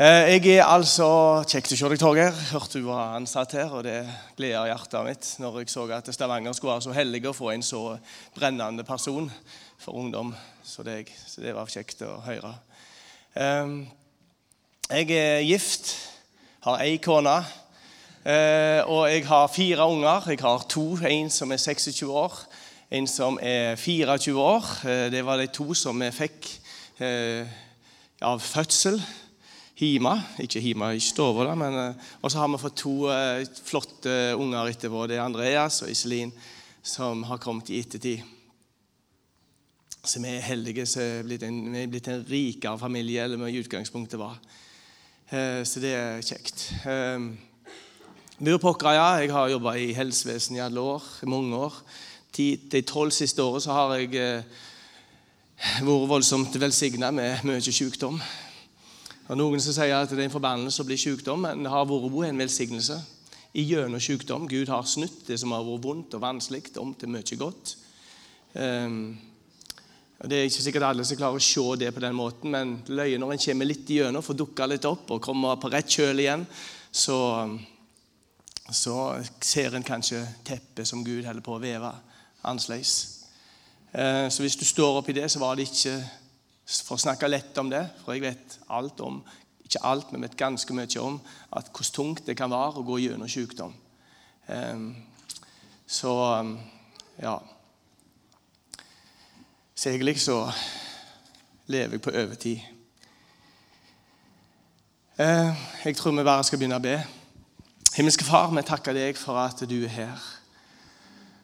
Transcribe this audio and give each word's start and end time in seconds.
Eh, 0.00 0.28
Jeg 0.30 0.60
er 0.60 0.68
altså 0.70 1.06
Kjekt 1.42 1.72
å 1.74 1.76
se 1.76 1.88
deg, 1.90 1.98
Torgeir. 1.98 2.36
Hørte 2.52 2.78
du 2.78 2.84
var 2.86 3.16
ansatt 3.16 3.56
her, 3.58 3.72
og 3.74 3.82
det 3.82 4.04
gleder 4.38 4.68
hjertet 4.70 5.02
mitt 5.02 5.30
når 5.42 5.56
jeg 5.58 5.72
så 5.72 5.88
at 5.90 6.10
Stavanger 6.14 6.54
skulle 6.54 6.76
være 6.76 6.84
så 6.86 6.94
heldig 6.94 7.22
å 7.26 7.32
få 7.34 7.50
en 7.50 7.64
så 7.66 7.80
brennende 8.36 8.86
person 8.86 9.26
for 9.82 9.98
ungdom 9.98 10.30
som 10.62 10.86
deg. 10.86 11.10
Så 11.26 11.42
det 11.42 11.56
var 11.56 11.66
kjekt 11.66 12.06
å 12.06 12.12
høre. 12.28 12.54
Eh, 13.34 13.74
Jeg 15.02 15.10
er 15.18 15.42
gift, 15.42 15.90
har 16.62 16.78
ei 16.86 16.96
kone, 17.02 17.36
eh, 18.22 18.86
og 18.86 19.10
jeg 19.10 19.26
har 19.26 19.50
fire 19.50 19.90
unger. 19.90 20.30
Jeg 20.30 20.40
har 20.46 20.62
to. 20.70 20.96
En 21.10 21.28
som 21.28 21.50
er 21.50 21.58
26 21.58 22.06
år, 22.06 22.38
en 22.92 23.06
som 23.10 23.38
er 23.42 23.74
24 23.74 24.38
år. 24.38 24.64
Eh, 24.86 25.10
Det 25.10 25.24
var 25.26 25.38
de 25.38 25.48
to 25.48 25.74
som 25.74 25.98
vi 25.98 26.10
fikk 26.14 26.60
av 28.22 28.38
fødsel 28.40 29.02
hjemme. 29.78 30.14
Ikke 30.42 30.60
hjemme 30.62 30.90
i 30.96 31.02
stua, 31.02 31.54
men 31.54 31.76
eh, 31.78 32.08
Og 32.22 32.32
så 32.32 32.40
har 32.40 32.48
vi 32.50 32.58
fått 32.58 32.80
to 32.82 32.94
eh, 33.12 33.44
flotte 33.64 34.34
unger 34.34 34.72
etterpå. 34.72 35.06
Det 35.06 35.18
er 35.18 35.24
Andreas 35.24 35.82
og 35.82 35.92
Iselin 35.92 36.32
som 36.82 37.22
har 37.28 37.38
kommet 37.38 37.70
i 37.70 37.78
ettertid. 37.82 38.22
Så 40.02 40.22
vi 40.22 40.30
er 40.30 40.46
heldige 40.46 40.86
som 40.88 41.02
er 41.02 41.26
blitt 41.26 41.42
en, 41.44 41.60
vi 41.72 41.82
er 41.82 41.90
blitt 41.90 42.08
en 42.08 42.24
rikere 42.24 42.78
familie 42.80 43.26
enn 43.26 43.42
vi 43.42 43.52
i 43.52 43.60
utgangspunktet 43.62 44.18
var. 44.20 44.38
Eh, 45.30 45.62
Så 45.64 45.80
det 45.84 45.94
er 45.94 46.22
kjekt. 46.22 46.72
Eh, 46.86 47.28
ja. 48.40 49.06
Jeg 49.18 49.32
har 49.34 49.48
jobba 49.50 49.74
i 49.76 49.92
helsevesenet 49.92 50.58
i 50.58 50.62
alle 50.62 50.80
år, 50.80 51.02
mange 51.26 51.56
år. 51.56 51.74
De 52.36 52.82
tolv 52.86 53.10
siste 53.10 53.42
årene 53.42 53.60
så 53.62 53.72
har 53.74 53.96
jeg 53.98 54.10
vært 54.14 55.82
voldsomt 55.82 56.54
velsigna 56.54 57.10
med 57.10 57.42
mye 57.44 57.60
sykdom. 57.60 58.20
Og 59.28 59.36
Noen 59.36 59.60
som 59.60 59.74
sier 59.76 59.92
at 59.92 60.08
det 60.08 60.22
er 60.22 60.28
en 60.28 60.32
forbannelse 60.32 60.80
å 60.80 60.88
bli 60.88 60.96
sykdom, 60.96 61.42
men 61.44 61.64
det 61.64 61.72
har 61.72 61.88
vært 61.88 62.30
en 62.30 62.44
velsignelse. 62.44 62.98
I 63.58 63.64
gjennom 63.64 64.00
sykdom. 64.00 64.46
Gud 64.48 64.68
har 64.68 64.84
snudd 64.88 65.24
det 65.26 65.38
som 65.40 65.52
har 65.52 65.64
vært 65.64 65.84
vondt 65.84 66.14
og 66.16 66.22
vanskelig, 66.22 66.70
om 66.80 66.94
til 66.96 67.12
mye 67.12 67.38
godt. 67.40 67.74
Og 70.18 70.28
Det 70.28 70.38
er 70.38 70.48
ikke 70.48 70.64
sikkert 70.64 70.86
alle 70.88 71.04
som 71.06 71.18
klarer 71.18 71.38
å 71.38 71.44
se 71.44 71.64
det 71.78 71.92
på 71.94 72.02
den 72.02 72.16
måten, 72.16 72.50
men 72.50 72.72
løye 72.88 73.18
når 73.20 73.34
en 73.34 73.42
kommer 73.44 73.68
litt 73.68 73.90
igjennom, 73.90 74.24
får 74.24 74.38
dukka 74.40 74.66
litt 74.66 74.88
opp 74.88 75.12
og 75.14 75.22
kommer 75.22 75.60
på 75.60 75.70
rett 75.70 75.92
kjøl 75.92 76.24
igjen, 76.24 76.46
så, 76.90 77.18
så 78.72 78.96
ser 79.44 79.76
en 79.76 79.86
kanskje 79.86 80.24
teppet 80.44 80.88
som 80.88 81.04
Gud 81.06 81.28
holder 81.28 81.44
på 81.44 81.54
å 81.54 81.62
veve 81.62 81.92
annerledes. 82.42 82.96
Eh, 83.92 84.26
Så 84.28 84.42
hvis 84.42 84.56
du 84.58 84.64
står 84.64 84.98
oppi 84.98 85.14
det, 85.14 85.28
så 85.30 85.38
var 85.38 85.54
det 85.54 85.68
ikke 85.68 85.94
for 86.68 86.96
å 86.96 87.00
snakke 87.00 87.28
lett 87.28 87.56
om 87.58 87.70
det, 87.72 87.86
for 88.04 88.12
jeg 88.12 88.26
vet 88.26 88.58
alt 88.68 89.00
om 89.00 89.22
ikke 89.64 89.84
alt, 89.84 90.12
men 90.12 90.24
vet 90.24 90.36
ganske 90.36 90.74
mye 90.76 91.00
om 91.00 91.18
at 91.56 91.68
hvordan 91.72 91.94
tungt 91.94 92.26
det 92.26 92.36
kan 92.36 92.50
være 92.52 92.80
å 92.80 92.86
gå 92.88 92.98
gjennom 93.02 93.28
sykdom. 93.28 93.74
Eh, 94.48 95.04
Så 95.88 96.12
ja 97.22 97.38
Så 99.74 99.88
egentlig 99.88 100.20
så 100.20 100.52
lever 101.66 101.94
jeg 101.94 102.02
på 102.02 102.10
overtid. 102.10 102.60
Eh, 105.18 105.54
Jeg 105.84 105.96
tror 105.96 106.12
vi 106.12 106.24
bare 106.24 106.44
skal 106.44 106.58
begynne 106.58 106.76
å 106.76 106.82
be. 106.82 107.04
Himmelske 107.94 108.24
Far, 108.24 108.50
vi 108.50 108.62
takker 108.62 108.92
deg 108.92 109.16
for 109.16 109.38
at 109.38 109.60
du 109.68 109.84
er 109.84 109.88
her. 109.88 110.18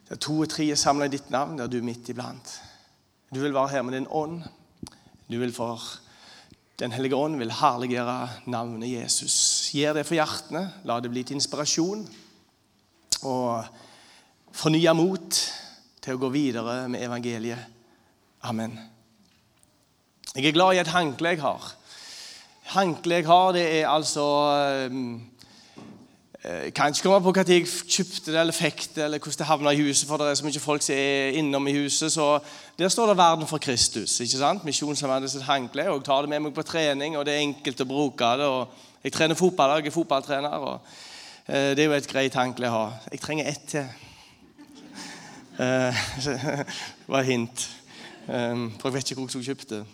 Der 0.09 0.15
to 0.15 0.39
og 0.41 0.49
tre 0.49 0.69
er 0.71 0.75
samla 0.75 1.05
i 1.05 1.11
ditt 1.11 1.29
navn, 1.29 1.57
der 1.57 1.67
du 1.67 1.77
er 1.77 1.83
midt 1.83 2.09
iblant. 2.09 2.61
Du 3.33 3.39
vil 3.39 3.53
være 3.53 3.69
her 3.69 3.81
med 3.81 3.93
din 3.93 4.07
ånd. 4.09 4.43
Du 5.25 5.39
vil 5.41 5.53
for 5.53 5.81
Den 6.77 6.91
hellige 6.91 7.15
ånd 7.15 7.37
vil 7.39 7.53
herliggjøre 7.55 8.49
navnet 8.51 8.89
Jesus. 8.91 9.35
Gjør 9.71 9.93
det 9.95 10.03
for 10.03 10.17
hjertene. 10.17 10.65
La 10.83 10.97
det 10.99 11.07
bli 11.13 11.23
til 11.23 11.37
inspirasjon 11.39 12.01
og 13.25 13.69
fornya 14.51 14.91
mot 14.91 15.39
til 16.03 16.17
å 16.17 16.19
gå 16.19 16.29
videre 16.33 16.89
med 16.91 17.05
evangeliet. 17.07 17.71
Amen. 18.43 18.75
Jeg 20.35 20.49
er 20.49 20.57
glad 20.57 20.75
i 20.75 20.81
et 20.83 20.91
håndkle 20.91 21.31
jeg 21.31 21.41
har. 21.45 21.71
Håndkleet 22.75 23.23
jeg 23.23 23.29
har, 23.31 23.55
det 23.55 23.65
er 23.79 23.87
altså 23.87 24.27
jeg 26.45 26.73
kan 26.73 26.93
ikke 26.93 27.01
komme 27.01 27.21
på 27.25 27.31
når 27.33 27.49
jeg 27.49 27.67
kjøpte 27.89 28.31
det 28.31 28.39
eller 28.39 28.53
fikk 28.53 28.83
det, 28.95 29.03
eller 29.03 29.17
hvordan 29.19 29.37
det 29.39 29.45
havna 29.49 29.71
i 29.73 29.81
huset, 29.81 30.07
for 30.07 30.17
det 30.21 30.27
er 30.29 30.35
så 30.37 30.45
mye 30.45 30.59
folk 30.61 30.83
som 30.85 30.95
er 30.95 31.37
innom 31.39 31.67
i 31.67 31.73
huset. 31.73 32.11
Så 32.11 32.39
der 32.77 32.89
står 32.89 33.07
det 33.07 33.17
'Verden 33.17 33.47
for 33.47 33.57
Kristus'. 33.57 34.21
ikke 34.21 34.37
sant? 34.37 34.65
Misjonssambandet 34.65 35.31
sitt 35.31 35.43
håndkle. 35.43 35.83
Jeg 35.83 36.03
tar 36.05 36.21
det 36.21 36.29
med 36.29 36.39
meg 36.39 36.53
på 36.53 36.61
trening, 36.61 37.17
og 37.17 37.25
det 37.25 37.33
er 37.33 37.37
enkelt 37.39 37.81
å 37.81 37.85
bruke 37.85 38.23
det. 38.23 38.45
og 38.45 38.67
Jeg 39.03 39.11
trener 39.11 39.35
fotball, 39.35 39.77
jeg 39.77 39.87
er 39.87 39.91
fotballtrener. 39.91 40.49
og 40.49 40.79
eh, 41.47 41.75
Det 41.75 41.79
er 41.79 41.85
jo 41.85 41.93
et 41.93 42.07
greit 42.07 42.35
håndkle 42.35 42.67
å 42.67 42.71
ha. 42.71 42.91
Jeg 43.11 43.19
trenger 43.19 43.47
ett 43.47 43.65
til. 43.67 43.85
Eh, 45.59 45.95
Det 46.25 46.65
var 47.07 47.19
et 47.19 47.25
hint. 47.25 47.69
Eh, 48.27 48.69
For 48.79 48.89
jeg 48.89 48.93
vet 48.93 49.11
ikke 49.11 49.21
hvor 49.21 49.39
jeg 49.39 49.45
kjøpte 49.45 49.75
det. 49.75 49.85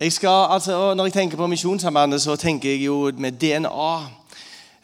Jeg 0.00 0.12
skal, 0.12 0.46
altså, 0.50 0.94
når 0.94 1.04
jeg 1.04 1.12
tenker 1.12 1.36
på 1.36 1.46
Misjonssambandet, 1.46 2.22
så 2.22 2.36
tenker 2.36 2.70
jeg 2.70 2.80
jo 2.86 3.12
med 3.18 3.32
DNA. 3.32 3.96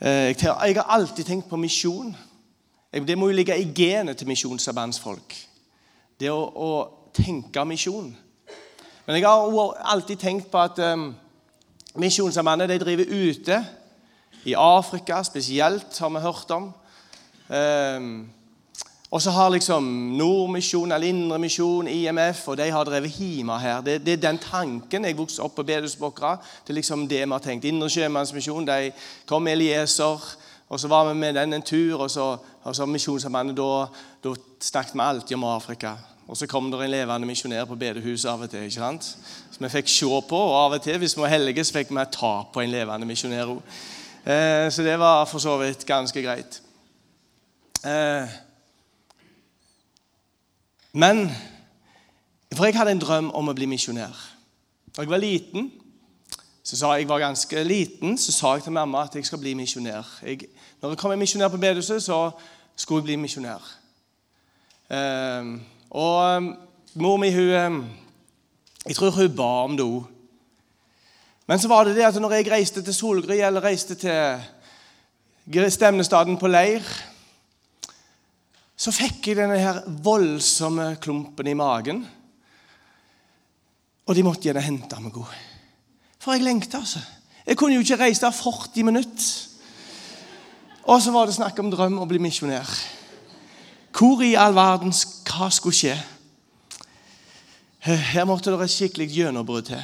Eh, 0.00 0.36
jeg 0.42 0.74
har 0.76 0.82
alltid 0.88 1.24
tenkt 1.24 1.48
på 1.48 1.56
misjon. 1.56 2.16
Det 2.92 3.18
må 3.18 3.28
jo 3.28 3.32
ligge 3.32 3.56
i 3.58 3.72
genet 3.74 4.16
til 4.16 4.28
misjonssambandsfolk. 4.28 5.36
Det 6.20 6.28
å, 6.30 6.42
å 6.52 6.68
tenke 7.16 7.64
misjon. 7.64 8.12
Men 9.06 9.16
jeg 9.16 9.24
har 9.24 9.80
alltid 9.94 10.16
tenkt 10.20 10.50
på 10.52 10.60
at 10.60 10.78
um, 10.84 11.14
Misjonssambandet 11.94 12.68
de 12.68 12.78
driver 12.78 13.08
ute. 13.08 13.64
I 14.44 14.54
Afrika 14.58 15.22
spesielt, 15.22 15.98
har 15.98 16.12
vi 16.12 16.26
hørt 16.28 16.50
om. 16.50 16.74
Um, 17.48 18.28
og 19.16 19.22
så 19.22 19.30
har 19.32 19.48
liksom 19.48 19.84
Nordmisjon 20.18 20.92
eller 20.92 21.08
Indremisjon, 21.08 21.86
IMF, 21.88 22.48
og 22.48 22.58
de 22.60 22.66
har 22.70 22.84
drevet 22.84 23.14
hjemme 23.16 23.54
her. 23.58 23.80
Det, 23.80 23.94
det 24.04 24.12
er 24.12 24.24
den 24.26 24.38
tanken. 24.38 25.06
Jeg 25.08 25.16
vokste 25.16 25.40
opp 25.40 25.54
på 25.56 25.64
Bedusbokra. 25.64 26.34
Det 26.66 26.74
er 26.74 26.76
liksom 26.82 27.06
det 27.08 27.22
vi 27.22 27.32
har 27.32 27.40
tenkt. 27.40 27.64
Indre 27.64 27.88
Sjømannsmisjon 27.88 28.68
de 28.68 28.90
kom 29.24 29.48
med 29.48 29.56
Elieser, 29.56 30.28
og 30.68 30.82
så 30.82 30.92
var 30.92 31.08
vi 31.08 31.16
med 31.16 31.34
den 31.40 31.56
en 31.56 31.64
tur. 31.64 31.96
Og 32.04 32.10
så, 32.12 32.28
og 32.62 32.76
så 32.76 32.84
Misjonssambandet, 32.86 33.56
da, 33.56 33.88
da 34.20 34.36
snakket 34.60 34.94
vi 35.00 35.06
alltid 35.08 35.40
om 35.40 35.48
Afrika. 35.54 35.96
Og 36.28 36.36
så 36.36 36.46
kom 36.46 36.68
det 36.70 36.84
en 36.84 36.92
levende 36.92 37.32
misjonær 37.32 37.64
på 37.64 37.80
bedehuset 37.80 38.28
av 38.28 38.44
og 38.44 38.52
til. 38.52 38.68
ikke 38.68 38.82
sant? 38.82 39.12
Som 39.50 39.64
vi 39.64 39.74
fikk 39.78 39.88
se 39.96 40.22
på, 40.28 40.46
og 40.52 40.56
av 40.66 40.76
og 40.76 40.84
til, 40.84 41.00
hvis 41.00 41.16
vi 41.16 41.24
var 41.24 41.38
heldige, 41.38 41.64
så 41.64 41.80
fikk 41.80 41.96
vi 41.96 42.10
ta 42.12 42.38
på 42.52 42.60
en 42.60 42.74
levende 42.74 43.08
misjonær 43.08 43.56
òg. 43.56 43.76
Eh, 44.26 44.68
så 44.68 44.84
det 44.84 44.98
var 45.00 45.24
for 45.24 45.40
så 45.40 45.56
vidt 45.64 45.88
ganske 45.88 46.20
greit. 46.20 46.60
Eh, 47.80 48.42
men 50.96 51.28
For 52.56 52.64
jeg 52.64 52.76
hadde 52.78 52.94
en 52.94 53.00
drøm 53.02 53.26
om 53.34 53.50
å 53.50 53.52
bli 53.52 53.66
misjonær. 53.68 54.14
Da 54.94 55.02
jeg 55.02 55.10
var 55.10 55.20
liten, 55.20 55.66
så 56.64 56.76
sa 56.78 56.92
jeg 56.96 57.08
var 57.10 57.20
ganske 57.20 57.64
liten, 57.66 58.14
så 58.18 58.32
sa 58.32 58.52
jeg 58.54 58.62
til 58.64 58.72
mamma 58.72 59.02
at 59.04 59.16
jeg 59.18 59.26
skal 59.26 59.40
bli 59.42 59.52
misjonær. 59.58 60.06
Jeg, 60.22 60.46
når 60.80 60.94
jeg 60.94 61.00
kom 61.00 61.12
en 61.12 61.20
misjonær 61.20 61.50
på 61.52 61.60
bedehuset, 61.60 62.02
så 62.02 62.30
skulle 62.76 63.02
jeg 63.02 63.08
bli 63.10 63.16
misjonær. 63.20 63.66
Um, 64.88 65.50
og 65.90 66.16
eh, 66.30 66.48
mor 67.02 67.18
mi, 67.18 67.32
hun 67.34 67.50
eh, 67.50 67.80
Jeg 68.86 68.96
tror 68.96 69.10
hun 69.10 69.36
ba 69.36 69.50
om 69.66 69.76
det 69.76 69.84
òg. 69.84 70.06
Men 71.46 71.58
så 71.58 71.68
var 71.68 71.84
det 71.84 71.96
det 71.96 72.06
at 72.06 72.20
når 72.22 72.32
jeg 72.38 72.50
reiste 72.50 72.82
til 72.82 72.94
Solgry 72.94 73.40
eller 73.42 73.64
reiste 73.64 73.94
til 73.94 75.70
stemnestaden 75.70 76.38
på 76.38 76.46
leir, 76.46 76.82
så 78.76 78.92
fikk 78.92 79.30
jeg 79.30 79.38
denne 79.38 79.56
her 79.56 79.80
voldsomme 80.04 80.96
klumpen 81.00 81.48
i 81.48 81.56
magen. 81.56 82.02
Og 84.06 84.14
de 84.14 84.24
måtte 84.26 84.46
gjerne 84.46 84.62
hente 84.62 84.98
meg 85.00 85.14
god. 85.16 85.32
For 86.20 86.36
jeg 86.36 86.44
lengta, 86.44 86.82
altså. 86.84 87.00
Jeg 87.46 87.56
kunne 87.56 87.78
jo 87.78 87.84
ikke 87.84 87.98
reise 88.00 88.26
der 88.26 88.34
40 88.34 88.84
minutter. 88.84 89.26
Og 90.86 91.02
så 91.02 91.10
var 91.10 91.26
det 91.26 91.34
snakk 91.38 91.58
om 91.58 91.70
drøm 91.72 91.98
å 92.02 92.06
bli 92.06 92.20
misjonær. 92.22 92.68
Hvor 93.96 94.20
i 94.22 94.34
all 94.38 94.54
verden 94.54 94.92
hva 94.92 95.48
skulle 95.50 95.74
skje? 95.74 95.96
Her 97.86 98.26
måtte 98.26 98.52
det 98.52 98.66
et 98.66 98.74
skikkelig 98.74 99.08
gjennombrudd 99.14 99.70
til. 99.70 99.82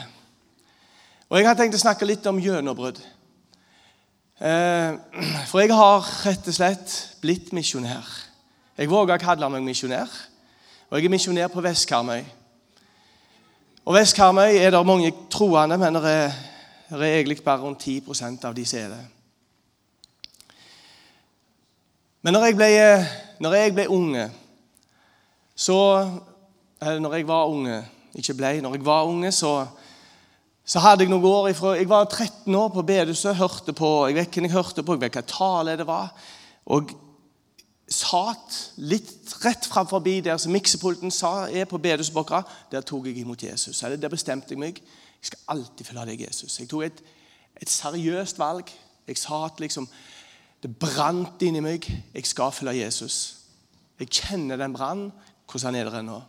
Og 1.31 1.39
jeg 1.39 1.49
har 1.49 1.57
tenkt 1.57 1.79
å 1.79 1.81
snakke 1.81 2.07
litt 2.07 2.27
om 2.29 2.41
gjennombrudd. 2.43 2.99
Eh, 4.43 4.99
For 5.49 5.63
jeg 5.63 5.73
har 5.73 6.11
rett 6.27 6.51
og 6.51 6.57
slett 6.57 6.97
blitt 7.23 7.53
misjonær. 7.55 8.05
Jeg 8.79 8.89
våger 8.89 9.19
å 9.19 9.21
kalle 9.21 9.49
meg 9.53 9.65
misjonær. 9.67 10.13
Og 10.89 10.97
jeg 10.97 11.09
er 11.09 11.13
misjonær 11.13 11.51
på 11.53 11.61
Vest-Karmøy. 11.65 12.23
Og 13.85 13.97
Vest-Karmøy 13.97 14.57
er 14.57 14.73
det 14.73 14.81
mange 14.87 15.11
troende, 15.33 15.77
men 15.79 15.99
det 16.01 16.13
er, 16.13 16.33
egentlig 16.93 17.43
bare 17.45 17.61
rundt 17.61 17.85
10 17.85 18.45
av 18.45 18.55
de 18.57 18.65
som 18.65 18.79
er 18.79 18.89
det. 18.95 19.03
Men 22.23 22.33
når 22.33 22.47
jeg 22.47 22.57
ble, 22.57 22.71
når 23.41 23.55
jeg 23.59 23.75
ble 23.75 23.89
unge, 23.89 24.31
så 25.57 25.79
Eller 26.83 26.99
når 26.99 27.15
jeg 27.15 27.27
var 27.29 27.47
unge, 27.47 27.85
ikke 28.15 28.35
ble, 28.35 28.61
når 28.61 28.73
jeg 28.75 28.85
var 28.85 29.05
unge, 29.07 29.33
så 29.33 29.67
så 30.65 30.79
hadde 30.79 31.05
jeg 31.05 31.11
noen 31.11 31.25
år 31.27 31.49
ifra, 31.51 31.75
Jeg 31.77 31.89
var 31.89 32.05
13 32.05 32.55
år 32.55 32.69
på 32.69 32.83
bedehuset, 32.83 33.37
hørte 33.37 33.73
på, 33.73 34.07
jeg 34.07 34.15
vet 34.15 34.35
hvem 34.35 34.45
jeg 34.45 34.53
hørte 34.53 34.83
på, 34.83 34.95
jeg 34.95 35.01
vet 35.01 35.17
hva 35.19 35.23
tale 35.27 35.77
det 35.77 35.87
var. 35.87 36.13
Og 36.67 36.93
satt 37.89 38.59
litt 38.77 39.33
rett 39.43 39.67
framfor 39.67 40.01
der 40.01 40.37
som 40.39 40.53
miksepulten 40.53 41.11
sa 41.11 41.49
er 41.49 41.65
på 41.65 41.79
bedehusbokka, 41.79 42.43
Der 42.71 42.81
tok 42.81 43.07
jeg 43.07 43.19
imot 43.19 43.43
Jesus. 43.43 43.83
Eller 43.83 43.97
der 43.97 44.09
bestemte 44.09 44.51
jeg 44.51 44.59
meg. 44.59 44.79
Jeg 44.79 45.27
skal 45.27 45.39
alltid 45.49 45.87
følge 45.87 46.07
deg, 46.07 46.21
Jesus. 46.21 46.59
Jeg 46.59 46.69
tok 46.69 46.83
et, 46.85 47.03
et 47.61 47.71
seriøst 47.71 48.39
valg. 48.39 48.71
Jeg 49.07 49.17
sa 49.19 49.45
at 49.45 49.61
liksom 49.61 49.89
Det 50.63 50.77
brant 50.79 51.43
inni 51.43 51.61
meg. 51.61 51.87
Jeg 52.15 52.27
skal 52.27 52.53
følge 52.53 52.85
Jesus. 52.85 53.37
Jeg 53.99 54.09
kjenner 54.09 54.57
den 54.57 54.73
brannen. 54.73 55.13
Hvordan 55.51 55.75
er 55.75 55.91
det 55.91 56.05
nå. 56.05 56.23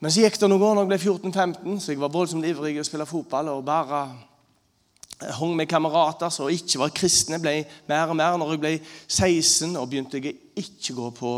Men 0.00 0.10
så 0.10 0.20
gikk 0.20 0.40
det 0.40 0.48
noen 0.48 0.62
år 0.62 0.74
når 0.74 0.82
jeg 0.82 0.88
ble 0.88 1.30
14-15, 1.30 1.80
så 1.80 1.92
jeg 1.92 2.00
var 2.00 2.12
voldsomt 2.12 2.44
ivrig 2.44 2.74
i 2.76 2.80
å 2.80 2.84
spille 2.84 3.06
fotball. 3.06 3.48
og 3.48 3.64
bare 3.64 4.00
hang 5.20 5.56
med 5.56 5.68
kamerater 5.68 6.28
som 6.32 6.50
ikke 6.52 6.80
var 6.80 6.92
kristne, 6.94 7.40
ble 7.40 7.62
mer 7.88 8.12
og 8.12 8.18
mer. 8.18 8.36
Når 8.36 8.52
jeg 8.54 8.62
ble 8.62 8.72
16, 9.08 9.76
og 9.76 9.88
begynte 9.90 10.20
jeg 10.20 10.36
ikke 10.56 10.96
gå 10.96 11.10
på 11.16 11.34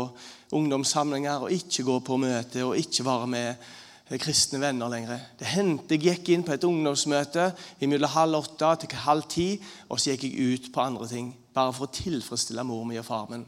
ungdomssamlinger 0.55 1.45
og 1.45 1.53
ikke 1.53 1.85
gå 1.87 1.99
på 2.03 2.17
møte 2.19 2.65
og 2.65 2.77
ikke 2.77 3.05
være 3.05 3.27
med 3.29 3.69
kristne 4.17 4.59
venner 4.61 4.89
lenger. 4.89 5.21
Det 5.37 5.47
hendte 5.51 5.95
jeg 5.95 6.01
gikk 6.07 6.31
inn 6.33 6.43
på 6.45 6.55
et 6.55 6.65
ungdomsmøte 6.65 7.51
mellom 7.85 8.09
halv 8.09 8.39
åtte 8.39 8.71
til 8.81 9.03
halv 9.05 9.27
ti, 9.29 9.49
og 9.87 10.01
så 10.01 10.15
gikk 10.15 10.25
jeg 10.25 10.55
ut 10.55 10.71
på 10.73 10.81
andre 10.81 11.07
ting. 11.07 11.29
Bare 11.53 11.73
for 11.75 11.85
å 11.85 11.93
tilfredsstille 11.93 12.65
mor 12.65 12.87
mi 12.89 12.97
og 12.99 13.05
far 13.05 13.29
min. 13.29 13.45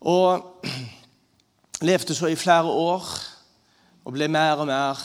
Og 0.00 0.64
levde 1.88 2.16
så 2.16 2.32
i 2.32 2.40
flere 2.40 2.72
år 2.72 3.04
og 4.04 4.16
ble 4.16 4.28
mer 4.32 4.64
og 4.64 4.68
mer 4.68 5.00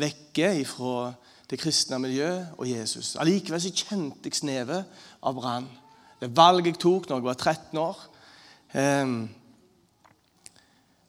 vekke 0.00 0.54
fra 0.68 1.12
det 1.52 1.60
kristne 1.60 1.98
miljøet 2.00 2.54
og 2.56 2.68
Jesus. 2.68 3.12
Allikevel 3.20 3.60
så 3.60 3.70
kjente 3.76 4.30
jeg 4.30 4.38
snevet 4.38 5.02
av 5.20 5.36
brann. 5.36 5.68
Det 6.20 6.30
valget 6.32 6.72
jeg 6.72 6.80
tok 6.80 7.08
når 7.10 7.18
jeg 7.18 7.26
var 7.26 7.38
13 7.38 7.80
år. 7.82 7.98
Ehm, 8.80 9.18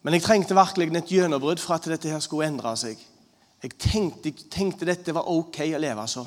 men 0.04 0.16
jeg 0.18 0.24
trengte 0.26 0.56
virkelig 0.58 0.90
et 1.00 1.14
gjennombrudd 1.16 1.62
for 1.62 1.78
at 1.78 1.88
dette 1.88 2.12
her 2.12 2.20
skulle 2.20 2.50
endre 2.50 2.74
seg. 2.76 3.00
Jeg 3.64 3.78
tenkte, 3.80 4.28
jeg 4.28 4.50
tenkte 4.52 4.84
dette 4.84 5.14
var 5.16 5.30
ok 5.32 5.62
å 5.70 5.80
leve 5.80 6.04
så. 6.12 6.26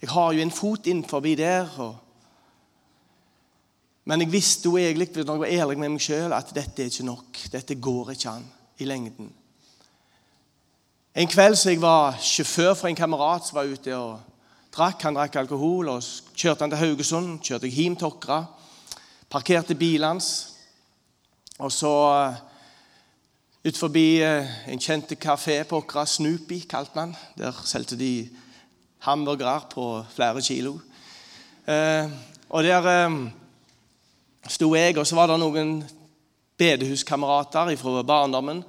Jeg 0.00 0.08
har 0.14 0.32
jo 0.32 0.40
en 0.40 0.54
fot 0.54 0.88
innenfor 0.88 1.20
der. 1.36 1.68
Og... 1.84 1.94
Men 4.08 4.24
jeg 4.24 4.32
visste 4.32 4.70
jo 4.70 4.80
egentlig, 4.80 5.10
når 5.12 5.34
jeg 5.34 5.44
var 5.44 5.56
ærlig 5.60 5.78
med 5.78 5.92
meg 5.92 6.00
sjøl, 6.00 6.32
at 6.32 6.56
dette 6.56 6.82
er 6.82 6.88
ikke 6.88 7.10
nok. 7.10 7.44
Dette 7.52 7.76
går 7.76 8.14
ikke 8.16 8.32
an 8.32 8.48
i 8.80 8.88
lengden. 8.88 9.28
En 11.14 11.28
kveld 11.30 11.54
så 11.54 11.70
jeg 11.70 11.78
var 11.78 12.16
sjåfør 12.18 12.72
for 12.74 12.90
en 12.90 12.96
kamerat 12.98 13.44
som 13.46 13.54
var 13.54 13.68
ute 13.70 13.92
og 13.94 14.16
drakk. 14.74 15.04
Han 15.06 15.14
drakk 15.14 15.36
alkohol. 15.38 15.92
og 15.92 16.02
Kjørte 16.34 16.64
han 16.64 16.72
til 16.72 16.80
Haugesund, 16.80 17.36
kjørte 17.38 17.68
jeg 17.68 17.76
hjem 17.76 17.94
til 17.94 18.08
Åkra. 18.08 18.40
Parkerte 19.30 19.76
bilen 19.78 20.08
hans. 20.08 20.30
Og 21.62 21.70
så 21.70 21.92
eh, 22.16 22.40
ut 23.68 23.78
forbi 23.78 24.08
eh, 24.26 24.50
en 24.66 24.82
kjent 24.82 25.14
kafé 25.22 25.60
på 25.62 25.78
Åkra, 25.84 26.02
Snoopy 26.02 26.64
kalte 26.66 26.98
man. 26.98 27.14
Der 27.38 27.62
solgte 27.62 27.94
de 27.94 28.26
hamburgere 29.06 29.68
på 29.70 29.86
flere 30.16 30.42
kilo. 30.42 30.80
Eh, 31.62 32.10
og 32.50 32.66
der 32.66 32.88
sto 34.50 34.74
jeg, 34.74 34.98
og 34.98 35.06
så 35.06 35.14
var 35.14 35.30
det 35.30 35.38
noen 35.38 35.76
bedehuskamerater 36.58 37.70
fra 37.78 38.02
barndommen 38.02 38.64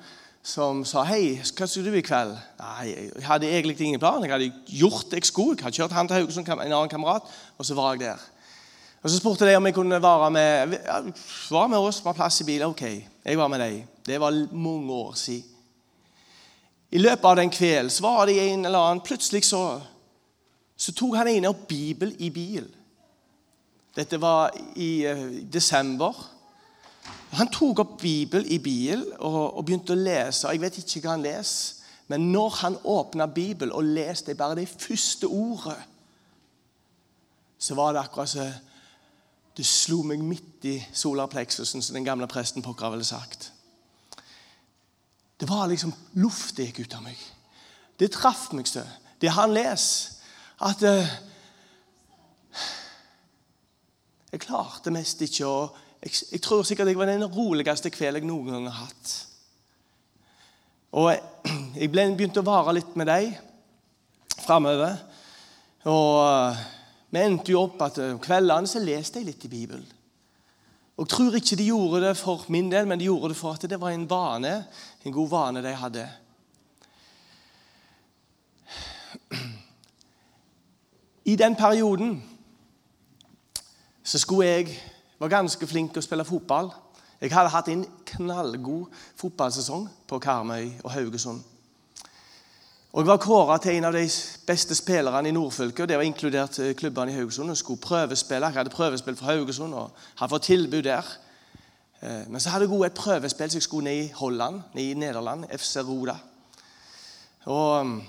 som 0.45 0.83
sa 0.85 1.01
hei, 1.09 1.39
hva 1.41 1.65
skal 1.65 1.87
du 1.87 1.95
i 1.97 2.03
kveld? 2.05 2.35
Nei, 2.59 2.91
Jeg 2.93 3.25
hadde 3.25 3.49
egentlig 3.49 3.79
ingen 3.81 3.99
plan. 3.99 4.21
Jeg 4.23 4.31
hadde 4.31 4.51
gjort 4.69 5.09
det 5.09 5.23
jeg 5.23 5.31
skulle. 5.31 5.57
Jeg 5.57 5.65
hadde 5.65 5.79
kjørt 5.79 5.95
han 5.97 6.07
til 6.07 6.19
Haugesund, 6.19 6.47
en 6.47 6.61
annen 6.61 6.91
kamerat, 6.91 7.25
og 7.57 7.65
så 7.65 7.73
var 7.73 7.95
jeg 7.95 8.05
der. 8.05 8.21
Og 9.01 9.09
Så 9.09 9.17
spurte 9.17 9.45
de 9.45 9.55
om 9.55 9.65
jeg 9.65 9.73
kunne 9.73 10.01
være 10.01 10.29
med 10.31 10.77
Var 11.49 11.67
med 11.67 11.77
oss, 11.77 12.05
var 12.05 12.13
plass 12.13 12.41
i 12.41 12.43
bilen. 12.43 12.69
Ok, 12.69 12.81
jeg 13.25 13.37
var 13.37 13.47
med 13.47 13.59
deg. 13.59 13.87
Det 14.05 14.19
var 14.21 14.47
mange 14.51 14.93
år 14.93 15.13
siden. 15.13 15.51
I 16.91 16.97
løpet 16.97 17.25
av 17.25 17.35
den 17.35 17.49
kvelden 17.49 17.89
så 17.89 18.03
var 18.03 18.25
det 18.25 18.37
en 18.39 18.65
eller 18.65 18.79
annen 18.79 19.03
Plutselig 19.03 19.43
så, 19.45 19.81
så 20.77 20.93
tok 20.93 21.17
han 21.17 21.27
ene 21.27 21.49
opp 21.49 21.67
Bibel 21.67 22.13
i 22.19 22.29
bil. 22.29 22.69
Dette 23.95 24.21
var 24.21 24.53
i 24.75 25.07
uh, 25.07 25.41
desember. 25.51 26.13
Han 27.35 27.51
tok 27.51 27.81
opp 27.83 27.97
Bibelen 28.01 28.47
i 28.47 28.59
bil 28.63 29.01
og, 29.17 29.57
og, 29.57 29.63
begynte 29.65 29.95
å 29.95 29.99
lese. 29.99 30.51
Jeg 30.51 30.61
vet 30.61 30.77
ikke 30.79 31.01
hva 31.03 31.15
han 31.15 31.25
leser, 31.25 31.81
men 32.11 32.29
når 32.31 32.57
han 32.61 32.77
åpna 32.85 33.27
Bibelen 33.27 33.73
og 33.75 33.87
leste 33.95 34.37
bare 34.37 34.59
det 34.59 34.69
første 34.69 35.27
ordet, 35.27 35.77
så 37.59 37.75
var 37.75 37.95
det 37.95 38.03
akkurat 38.03 38.29
som 38.29 38.53
Det 39.55 39.63
slo 39.63 40.01
meg 40.03 40.19
midt 40.19 40.65
i 40.67 40.73
solarpleksusen, 40.91 41.81
som 41.81 41.95
den 41.95 42.03
gamle 42.03 42.27
presten 42.27 42.61
pokker 42.61 42.89
ville 42.91 43.05
sagt. 43.07 43.53
Det 45.39 45.47
var 45.47 45.69
liksom 45.71 45.93
luft 46.19 46.57
det 46.57 46.65
gikk 46.65 46.81
ut 46.83 46.95
av 46.97 47.05
meg. 47.05 47.21
Det 47.95 48.09
traff 48.11 48.49
meg 48.51 48.67
så. 48.67 48.83
Det 49.21 49.31
han 49.31 49.55
leser. 49.55 50.11
At 50.59 50.83
uh, 50.83 51.07
Jeg 54.31 54.43
klarte 54.43 54.91
mest 54.91 55.21
ikke 55.23 55.47
å 55.47 55.59
jeg, 56.05 56.13
jeg, 56.31 56.41
tror 56.41 56.63
sikkert 56.63 56.87
jeg 56.87 56.97
var 56.99 57.09
den 57.09 57.25
roligste 57.25 57.89
kvelden 57.89 58.21
jeg 58.21 58.29
noen 58.29 58.51
gang 58.51 58.67
har 58.69 58.85
hatt. 58.85 59.13
Og 60.95 61.15
Jeg 61.75 61.91
ble, 61.91 62.05
begynte 62.15 62.39
å 62.39 62.47
vare 62.47 62.71
litt 62.77 62.93
med 62.95 63.09
deg 63.09 63.33
framover. 64.45 64.95
Og 65.91 66.21
eh, 66.23 66.61
vi 67.11 67.19
endte 67.19 67.51
jo 67.51 67.65
opp 67.65 67.81
at 67.83 67.99
om 67.99 68.19
kveldene 68.23 68.69
så 68.69 68.79
leste 68.79 69.19
jeg 69.19 69.27
litt 69.27 69.43
i 69.43 69.51
Bibelen. 69.51 69.89
Og 70.95 71.03
Jeg 71.03 71.11
tror 71.11 71.35
ikke 71.35 71.59
de 71.59 71.67
gjorde 71.67 71.99
det 72.05 72.13
for 72.15 72.45
min 72.53 72.69
del, 72.71 72.87
men 72.87 72.99
de 73.01 73.09
gjorde 73.09 73.33
det 73.33 73.39
for 73.41 73.51
at 73.57 73.67
det 73.67 73.81
var 73.81 73.91
en 73.91 74.09
vane, 74.09 74.53
en 75.03 75.15
god 75.17 75.29
vane 75.33 75.63
de 75.65 75.73
hadde. 75.81 76.05
I 81.33 81.35
den 81.35 81.55
perioden 81.59 82.23
så 84.05 84.19
skulle 84.21 84.47
jeg 84.47 84.79
var 85.19 85.31
ganske 85.31 85.67
flink 85.67 85.93
til 85.93 86.03
å 86.03 86.05
spille 86.05 86.25
fotball. 86.27 86.71
Jeg 87.21 87.31
hadde 87.31 87.53
hatt 87.53 87.69
en 87.71 87.85
knallgod 88.05 88.91
fotballsesong 89.15 89.87
på 90.07 90.19
Karmøy 90.19 90.71
og 90.83 90.91
Haugesund. 90.91 91.43
Og 92.95 93.01
Jeg 93.01 93.07
var 93.07 93.17
kåra 93.17 93.57
til 93.59 93.75
en 93.75 93.85
av 93.85 93.93
de 93.93 94.05
beste 94.47 94.75
spillerne 94.75 95.27
i 95.27 95.31
nordfylket. 95.31 95.79
og 95.79 95.87
Det 95.87 95.97
var 95.97 96.03
inkludert 96.03 96.59
eh, 96.59 96.75
klubbene 96.75 97.11
i 97.11 97.15
Haugesund. 97.15 97.49
Jeg 97.49 97.57
skulle 97.57 97.81
prøvespille. 97.81 98.45
Jeg 98.45 98.55
hadde 98.55 98.69
prøvespill 98.69 99.15
for 99.15 99.25
Haugesund 99.25 99.73
og 99.73 99.91
hadde 100.15 100.29
fått 100.29 100.43
tilbud 100.43 100.83
der. 100.83 101.03
Eh, 102.01 102.23
men 102.29 102.39
så 102.39 102.49
hadde 102.49 102.69
jeg 102.71 102.85
et 102.85 102.93
prøvespill 102.93 103.51
så 103.51 103.57
jeg 103.57 103.63
skulle 103.63 103.83
ned 103.83 104.05
i 104.05 104.11
Holland, 104.15 104.61
ned 104.73 104.83
i 104.83 104.93
Nederland, 104.93 105.45
FC 105.57 105.77
Roda. 105.77 106.15
Og 107.45 107.85
mm, 107.85 108.01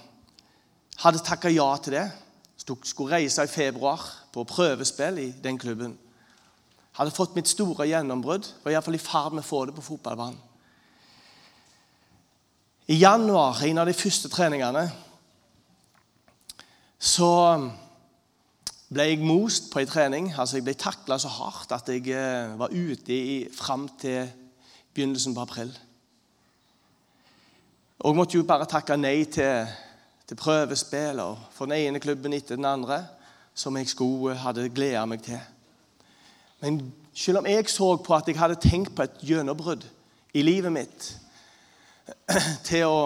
hadde 0.99 1.19
takka 1.19 1.51
ja 1.51 1.77
til 1.83 1.93
det. 1.93 2.11
Skulle 2.83 3.17
reise 3.17 3.45
i 3.45 3.47
februar 3.47 4.07
på 4.33 4.45
prøvespill 4.45 5.19
i 5.19 5.35
den 5.43 5.59
klubben 5.59 5.99
hadde 6.97 7.15
fått 7.15 7.35
mitt 7.37 7.49
store 7.49 7.87
gjennombrudd. 7.91 8.49
Var 8.65 8.73
iallfall 8.73 8.97
i 8.97 9.03
ferd 9.03 9.37
med 9.37 9.45
å 9.45 9.49
få 9.49 9.65
det 9.69 9.77
på 9.77 9.85
fotballbanen. 9.85 10.39
I 12.87 13.01
januar, 13.01 13.59
en 13.67 13.83
av 13.83 13.89
de 13.89 13.97
første 13.99 14.31
treningene, 14.31 14.85
så 17.03 17.31
ble 18.87 19.09
jeg 19.11 19.25
most 19.27 19.73
på 19.73 19.83
en 19.83 19.91
trening. 19.91 20.29
Altså, 20.39 20.57
Jeg 20.57 20.65
ble 20.69 20.77
takla 20.79 21.19
så 21.19 21.33
hardt 21.35 21.75
at 21.75 21.91
jeg 21.91 22.07
eh, 22.15 22.55
var 22.59 22.71
ute 22.71 23.13
i, 23.13 23.49
fram 23.53 23.89
til 23.99 24.31
begynnelsen 24.95 25.35
på 25.35 25.43
april. 25.43 25.75
Og 27.99 28.13
jeg 28.13 28.17
måtte 28.21 28.39
jo 28.39 28.47
bare 28.47 28.69
takke 28.71 28.97
nei 28.97 29.25
til, 29.25 29.67
til 30.29 30.39
prøvespill 30.39 31.21
for 31.53 31.67
den 31.67 31.89
ene 31.89 32.01
klubben 32.01 32.33
etter 32.37 32.57
den 32.57 32.69
andre 32.71 33.03
som 33.57 33.77
jeg 33.77 33.89
skulle, 33.89 34.37
hadde 34.39 34.69
gleda 34.71 35.03
meg 35.09 35.25
til. 35.25 35.41
Men 36.61 36.81
selv 37.17 37.39
om 37.41 37.47
jeg 37.49 37.69
så 37.71 37.97
på 37.97 38.15
at 38.17 38.29
jeg 38.29 38.39
hadde 38.39 38.61
tenkt 38.61 38.95
på 38.97 39.05
et 39.05 39.23
gjennombrudd 39.25 39.85
i 40.37 40.43
livet 40.45 40.73
mitt 40.73 41.09
til 42.69 42.87
å 42.89 43.01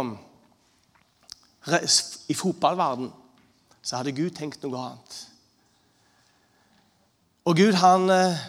I 2.31 2.37
fotballverden 2.37 3.11
så 3.83 4.01
hadde 4.01 4.15
Gud 4.17 4.35
tenkt 4.37 4.63
noe 4.65 4.81
annet. 4.81 5.15
Og 7.49 7.57
Gud 7.57 7.79
han 7.81 8.11
eh, 8.13 8.43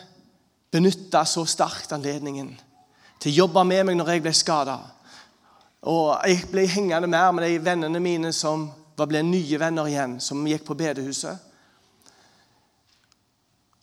benytta 0.71 1.23
så 1.25 1.45
sterkt 1.47 1.93
anledningen 1.95 2.51
til 3.21 3.31
å 3.31 3.37
jobbe 3.43 3.63
med 3.67 3.85
meg 3.87 3.97
når 3.97 4.11
jeg 4.13 4.23
ble 4.25 4.33
skada. 4.35 4.77
Og 5.87 6.11
jeg 6.27 6.45
ble 6.51 6.67
hengende 6.69 7.09
mer 7.09 7.31
med 7.33 7.47
de 7.47 7.61
vennene 7.63 8.01
mine 8.03 8.33
som 8.35 8.67
ble 9.01 9.23
nye 9.25 9.57
venner 9.57 9.87
igjen, 9.89 10.19
som 10.21 10.45
gikk 10.45 10.65
på 10.67 10.77
bedehuset. 10.77 11.39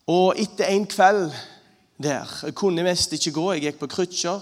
Og 0.09 0.35
etter 0.41 0.73
en 0.73 0.87
kveld 0.87 1.33
der 2.03 2.41
Jeg 2.43 2.55
kunne 2.55 2.83
mest 2.83 3.13
ikke 3.13 3.33
gå. 3.33 3.53
Jeg 3.53 3.63
gikk 3.63 3.79
på 3.79 3.87
krykker. 3.87 4.41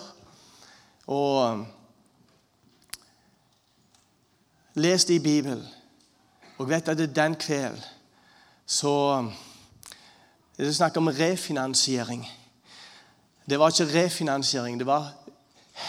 Og 1.06 1.66
leste 4.74 5.14
i 5.14 5.18
Bibelen. 5.18 5.62
Og 6.58 6.68
vet 6.68 6.88
at 6.88 6.98
det 6.98 7.10
er 7.10 7.14
den 7.22 7.36
kvelden 7.36 7.84
så 8.66 9.24
er 10.58 10.64
det 10.64 10.74
snakk 10.76 10.96
om 10.96 11.08
refinansiering. 11.08 12.26
Det 13.50 13.58
var 13.58 13.70
ikke 13.70 14.04
refinansiering, 14.04 14.78
det 14.78 14.86
var 14.86 15.12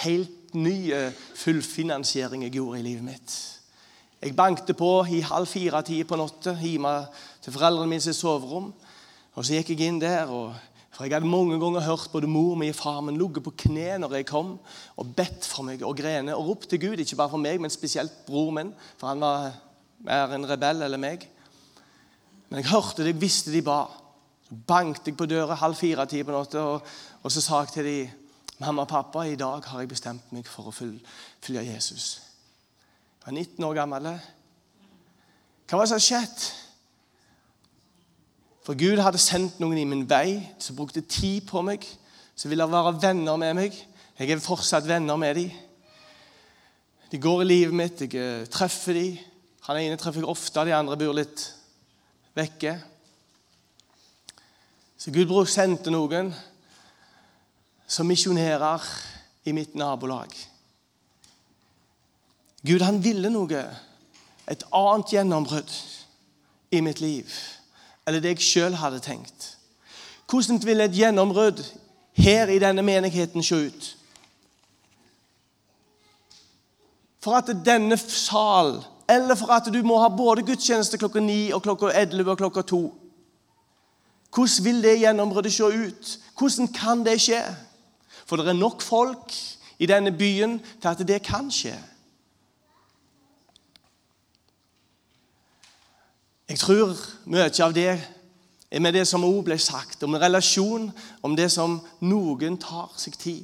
helt 0.03 0.53
ny 0.53 0.93
fullfinansiering 1.35 2.43
jeg 2.43 2.51
gjorde 2.51 2.79
i 2.79 2.83
livet 2.83 3.03
mitt. 3.03 3.37
Jeg 4.21 4.35
bankte 4.35 4.73
på 4.73 5.05
i 5.09 5.19
halv 5.19 5.47
fire-tida 5.47 6.03
på 6.03 6.17
natta 6.17 6.53
hjemme 6.61 6.93
til 7.41 7.53
foreldrene 7.53 7.89
mine 7.89 8.01
sitt 8.01 8.15
soverom. 8.15 8.73
Og 9.37 9.45
Så 9.45 9.53
gikk 9.53 9.75
jeg 9.75 9.85
inn 9.85 9.99
der, 10.01 10.31
og, 10.33 10.55
for 10.89 11.05
jeg 11.05 11.13
hadde 11.13 11.29
mange 11.29 11.59
ganger 11.61 11.85
hørt 11.85 12.09
både 12.09 12.29
mor 12.29 12.55
mi 12.57 12.71
og 12.73 12.75
far 12.79 13.03
min 13.05 13.19
ligge 13.21 13.43
på 13.45 13.53
kne 13.67 13.99
når 14.01 14.15
jeg 14.17 14.25
kom, 14.31 14.55
og 14.97 15.13
bedt 15.13 15.45
for 15.45 15.67
meg 15.67 15.83
og 15.85 15.93
grene 15.99 16.33
og 16.33 16.47
ropt 16.47 16.71
til 16.71 16.81
Gud. 16.81 17.03
Ikke 17.03 17.19
bare 17.19 17.29
for 17.35 17.43
meg, 17.43 17.61
men 17.61 17.69
spesielt 17.69 18.25
bror 18.25 18.49
min, 18.57 18.73
for 18.97 19.11
han 19.11 19.21
var 19.21 19.51
mer 20.09 20.33
en 20.33 20.49
rebell 20.49 20.81
eller 20.81 20.97
meg. 20.97 21.27
Men 22.49 22.63
jeg 22.63 22.71
hørte 22.71 23.03
det, 23.03 23.13
jeg 23.13 23.21
visste 23.21 23.53
de 23.53 23.61
ba. 23.61 23.83
Så 24.47 24.57
banket 24.67 25.11
jeg 25.11 25.19
på 25.19 25.29
døra 25.29 25.59
halv 25.61 25.77
fire-ti 25.77 26.23
på 26.25 26.33
natta, 26.33 26.65
og, 26.73 26.93
og, 27.21 27.31
så 27.31 27.43
sa 27.43 27.61
jeg 27.61 27.75
til 27.75 27.91
de, 27.91 27.97
Mamma 28.57 28.87
og 28.87 28.89
pappa, 28.89 29.21
i 29.21 29.37
dag 29.37 29.61
har 29.69 29.83
jeg 29.83 29.89
bestemt 29.91 30.31
meg 30.33 30.47
for 30.49 30.71
å 30.71 30.73
følge 30.73 31.61
Jesus. 31.61 32.15
Jeg 33.21 33.27
var 33.27 33.35
19 33.37 33.65
år 33.67 33.75
gammel. 33.77 34.07
Hva 35.67 35.77
var 35.77 35.85
det 35.85 35.91
som 35.91 35.99
hadde 35.99 36.07
skjedd? 36.07 36.47
For 38.67 38.75
Gud 38.75 38.99
hadde 38.99 39.19
sendt 39.23 39.61
noen 39.63 39.77
i 39.79 39.85
min 39.87 40.01
vei 40.09 40.41
som 40.59 40.75
brukte 40.75 40.99
tid 41.07 41.45
på 41.47 41.61
meg, 41.63 41.85
som 42.35 42.51
ville 42.51 42.65
være 42.67 42.97
venner 42.99 43.39
med 43.39 43.53
meg. 43.55 43.77
Jeg 44.19 44.33
er 44.33 44.41
fortsatt 44.43 44.89
venner 44.89 45.15
med 45.15 45.37
dem. 45.39 45.53
De 47.07 47.19
går 47.23 47.45
i 47.45 47.47
livet 47.47 47.77
mitt, 47.79 48.03
jeg 48.03 48.19
eh, 48.19 48.43
treffer 48.51 48.99
dem. 48.99 49.15
Han 49.69 49.79
ene 49.79 49.95
treffer 49.95 50.19
jeg 50.19 50.27
ofte, 50.27 50.65
de 50.67 50.75
andre 50.75 50.99
bor 50.99 51.15
litt 51.15 51.45
vekke. 52.35 52.75
Så 54.99 55.15
Gud 55.15 55.31
sendte 55.47 55.93
noen 55.93 56.33
som 57.87 58.11
misjonerer 58.11 58.83
i 59.47 59.55
mitt 59.55 59.79
nabolag. 59.79 60.35
Gud 62.67 62.83
han 62.83 62.99
ville 62.99 63.31
noe, 63.31 63.63
et 64.43 64.67
annet 64.75 65.15
gjennombrudd 65.15 65.71
i 66.75 66.83
mitt 66.83 66.99
liv 66.99 67.31
eller 68.07 68.23
det 68.23 68.37
jeg 68.37 68.45
sjøl 68.47 68.75
hadde 68.79 68.99
tenkt. 69.03 69.57
Hvordan 70.27 70.61
ville 70.63 70.87
et 70.87 70.95
gjennombrudd 70.95 71.59
her 72.17 72.47
i 72.47 72.59
denne 72.59 72.83
menigheten 72.83 73.43
se 73.43 73.55
ut? 73.67 73.87
For 77.23 77.35
at 77.35 77.51
denne 77.65 77.97
sal, 77.97 78.79
eller 79.09 79.35
for 79.35 79.51
at 79.51 79.67
du 79.73 79.81
må 79.83 79.99
ha 79.99 80.07
både 80.07 80.45
gudstjeneste 80.47 80.99
klokka 80.99 81.19
ni 81.19 81.51
og 81.51 81.63
klokka 81.63 81.91
elleve 81.95 82.31
og 82.31 82.39
klokka 82.39 82.63
to 82.67 82.85
Hvordan 84.35 84.63
vil 84.63 84.81
det 84.83 84.99
gjennombruddet 84.99 85.53
se 85.53 85.63
ut? 85.63 86.09
Hvordan 86.37 86.67
kan 86.67 87.05
det 87.05 87.15
skje? 87.21 87.41
For 88.27 88.35
det 88.35 88.47
er 88.51 88.59
nok 88.59 88.81
folk 88.81 89.33
i 89.79 89.85
denne 89.85 90.11
byen 90.11 90.59
til 90.81 90.87
at 90.87 91.07
det 91.07 91.21
kan 91.25 91.47
skje. 91.51 91.73
Jeg 96.47 96.59
tror 96.59 96.95
mye 97.27 97.49
av 97.63 97.73
det 97.75 97.89
er 98.71 98.79
med 98.79 98.93
det 98.95 99.03
som 99.07 99.23
òg 99.23 99.43
ble 99.47 99.57
sagt, 99.59 100.03
om 100.03 100.15
relasjon, 100.15 100.89
om 101.23 101.35
det 101.35 101.49
som 101.51 101.79
noen 101.99 102.57
tar 102.59 102.93
seg 102.99 103.17
tid. 103.19 103.43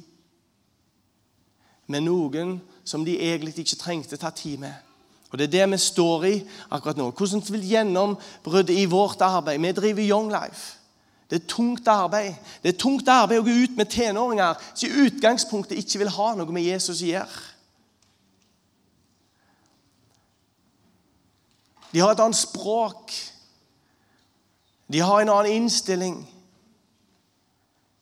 Med 1.86 2.06
noen 2.06 2.58
som 2.84 3.04
de 3.04 3.18
egentlig 3.20 3.58
ikke 3.64 3.80
trengte 3.80 4.16
ta 4.20 4.30
tid 4.32 4.58
med. 4.64 4.72
Og 5.30 5.38
Det 5.38 5.48
er 5.48 5.66
det 5.66 5.70
vi 5.70 5.78
står 5.78 6.24
i 6.24 6.34
akkurat 6.70 6.96
nå. 6.96 7.10
Hvordan 7.10 7.42
vil 7.48 7.68
gjennombruddet 7.68 8.76
i 8.78 8.84
vårt 8.84 9.20
arbeid 9.20 9.58
Vi 9.60 9.72
driver 9.72 10.02
Young 10.02 10.30
Life. 10.30 10.78
Det 11.30 11.42
er 11.42 11.46
tungt 11.48 11.88
arbeid. 11.88 12.34
Det 12.62 12.74
er 12.74 12.78
tungt 12.78 13.08
arbeid 13.08 13.40
å 13.40 13.44
gå 13.44 13.50
ut 13.50 13.76
med 13.76 13.90
tenåringer 13.90 14.54
som 14.74 14.88
i 14.88 15.06
utgangspunktet 15.08 15.78
ikke 15.78 15.98
vil 15.98 16.12
ha 16.14 16.34
noe 16.34 16.52
med 16.52 16.62
Jesus 16.62 17.02
å 17.02 17.08
gjøre. 17.08 17.53
De 21.94 22.00
har 22.00 22.10
et 22.10 22.20
annet 22.20 22.36
språk. 22.36 23.12
De 24.92 25.00
har 25.00 25.20
en 25.20 25.28
annen 25.28 25.52
innstilling. 25.52 26.30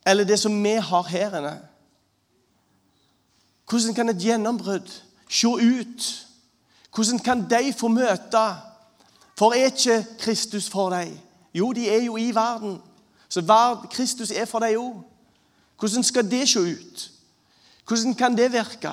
Eller 0.06 0.24
det 0.24 0.38
som 0.40 0.62
vi 0.64 0.74
har 0.80 1.02
her 1.02 1.38
inne. 1.38 1.58
Hvordan 3.70 3.94
kan 3.94 4.08
et 4.08 4.24
gjennombrudd 4.24 4.88
se 5.28 5.48
ut? 5.48 6.26
Hvordan 6.94 7.18
kan 7.18 7.44
de 7.50 7.72
få 7.72 7.88
møte? 7.88 8.46
For 9.38 9.52
er 9.52 9.64
ikke 9.64 10.06
Kristus 10.18 10.68
for 10.68 10.90
dem? 10.90 11.18
Jo, 11.54 11.72
de 11.72 11.88
er 11.88 12.02
jo 12.02 12.16
i 12.16 12.34
verden. 12.34 12.82
Så 13.28 13.42
Kristus 13.90 14.30
er 14.30 14.44
for 14.44 14.58
dem 14.58 14.80
òg. 14.80 15.02
Hvordan 15.78 16.02
skal 16.02 16.30
det 16.30 16.48
se 16.48 16.60
ut? 16.60 17.10
Hvordan 17.88 18.14
kan 18.14 18.36
det 18.36 18.52
virke? 18.52 18.92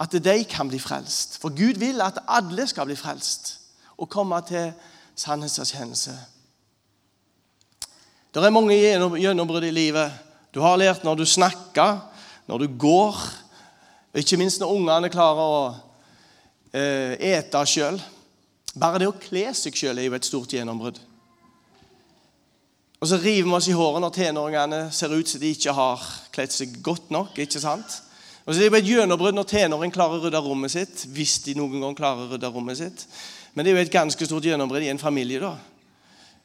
At 0.00 0.12
de 0.12 0.44
kan 0.48 0.68
bli 0.68 0.78
frelst. 0.80 1.38
For 1.40 1.52
Gud 1.52 1.78
vil 1.80 2.00
at 2.00 2.18
alle 2.28 2.66
skal 2.66 2.88
bli 2.88 2.96
frelst 2.96 3.58
og 3.98 4.08
komme 4.10 4.40
til 4.48 4.72
sannhetserkjennelse. 5.16 6.14
Det 8.32 8.44
er 8.44 8.50
mange 8.50 8.78
gjennombrudd 9.20 9.64
i 9.68 9.70
livet. 9.70 10.12
Du 10.54 10.60
har 10.60 10.76
lært 10.80 11.04
når 11.04 11.14
du 11.20 11.24
snakker, 11.28 11.98
når 12.48 12.58
du 12.58 12.66
går, 12.78 13.18
ikke 14.14 14.36
minst 14.40 14.60
når 14.60 14.72
ungene 14.72 15.12
klarer 15.12 15.42
å 15.44 15.62
eh, 16.72 17.16
ete 17.32 17.64
sjøl. 17.68 18.00
Bare 18.72 19.02
det 19.02 19.08
å 19.08 19.16
kle 19.20 19.50
seg 19.56 19.76
sjøl 19.76 20.00
er 20.00 20.08
jo 20.08 20.16
et 20.16 20.28
stort 20.28 20.52
gjennombrudd. 20.56 21.00
Og 23.02 23.08
så 23.10 23.18
river 23.18 23.48
vi 23.48 23.56
oss 23.56 23.68
i 23.68 23.76
håret 23.76 24.00
når 24.00 24.14
tenåringene 24.14 24.80
ser 24.94 25.12
ut 25.12 25.28
som 25.28 25.40
de 25.42 25.52
ikke 25.52 25.74
har 25.76 26.02
kledd 26.32 26.52
seg 26.54 26.76
godt 26.86 27.10
nok. 27.12 27.36
ikke 27.36 27.60
sant? 27.60 27.98
Og 28.46 28.54
så 28.54 28.60
er 28.60 28.70
Det 28.70 28.72
jo 28.72 28.78
et 28.78 28.90
gjennombrudd 28.90 29.34
når 29.34 29.46
tenåringen 29.46 29.94
klarer 29.94 30.18
å 30.18 30.24
rydde 30.24 30.40
rommet 30.42 30.70
sitt. 30.70 31.06
hvis 31.08 31.38
de 31.44 31.54
noen 31.54 31.80
gang 31.80 31.96
klarer 31.96 32.26
å 32.26 32.32
rydde 32.32 32.48
rommet 32.48 32.78
sitt. 32.78 33.06
Men 33.54 33.64
det 33.64 33.72
er 33.72 33.76
jo 33.76 33.82
et 33.86 33.92
ganske 33.92 34.26
stort 34.26 34.44
gjennombrudd 34.44 34.82
i 34.82 34.88
en 34.88 34.98
familie. 34.98 35.40
da. 35.40 35.56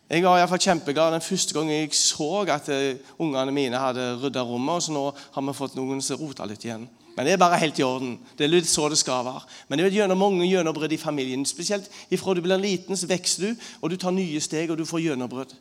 Jeg 0.10 0.24
var 0.24 0.38
i 0.38 0.42
hvert 0.42 0.50
fall 0.50 0.60
kjempeglad 0.60 1.12
den 1.14 1.22
første 1.22 1.54
gangen 1.54 1.74
jeg 1.74 1.94
så 1.94 2.46
at 2.48 2.70
uh, 2.70 2.96
ungene 3.20 3.52
mine 3.52 3.76
hadde 3.76 4.20
rydda 4.22 4.42
rommet. 4.42 4.76
og 4.76 4.84
så 4.84 4.92
nå 4.92 5.16
har 5.32 5.42
vi 5.42 5.54
fått 5.54 5.76
noen 5.76 6.02
som 6.02 6.18
roter 6.18 6.46
litt 6.46 6.64
igjen. 6.64 6.88
Men 7.18 7.26
det 7.26 7.34
er 7.34 7.38
bare 7.42 7.58
helt 7.58 7.80
i 7.80 7.84
orden. 7.84 8.20
Det 8.38 8.46
er 8.46 8.52
litt 8.52 8.68
så 8.70 8.90
det 8.90 8.98
skal 8.98 9.26
være. 9.26 9.42
Men 9.68 9.80
det 9.80 9.86
er 9.88 9.96
gjennom 10.04 10.20
mange 10.22 10.46
gjennombrudd 10.46 10.94
i 10.94 10.98
familien. 11.02 11.46
Spesielt 11.46 11.90
ifra 12.14 12.36
du 12.38 12.44
blir 12.46 12.62
liten, 12.62 12.98
så 12.98 13.10
vokser 13.10 13.42
du, 13.42 13.64
og 13.82 13.90
du 13.90 13.98
tar 13.98 14.14
nye 14.14 14.42
steg, 14.42 14.70
og 14.70 14.78
du 14.78 14.86
får 14.86 15.02
gjennombrudd 15.02 15.56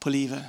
på 0.00 0.12
livet. 0.14 0.44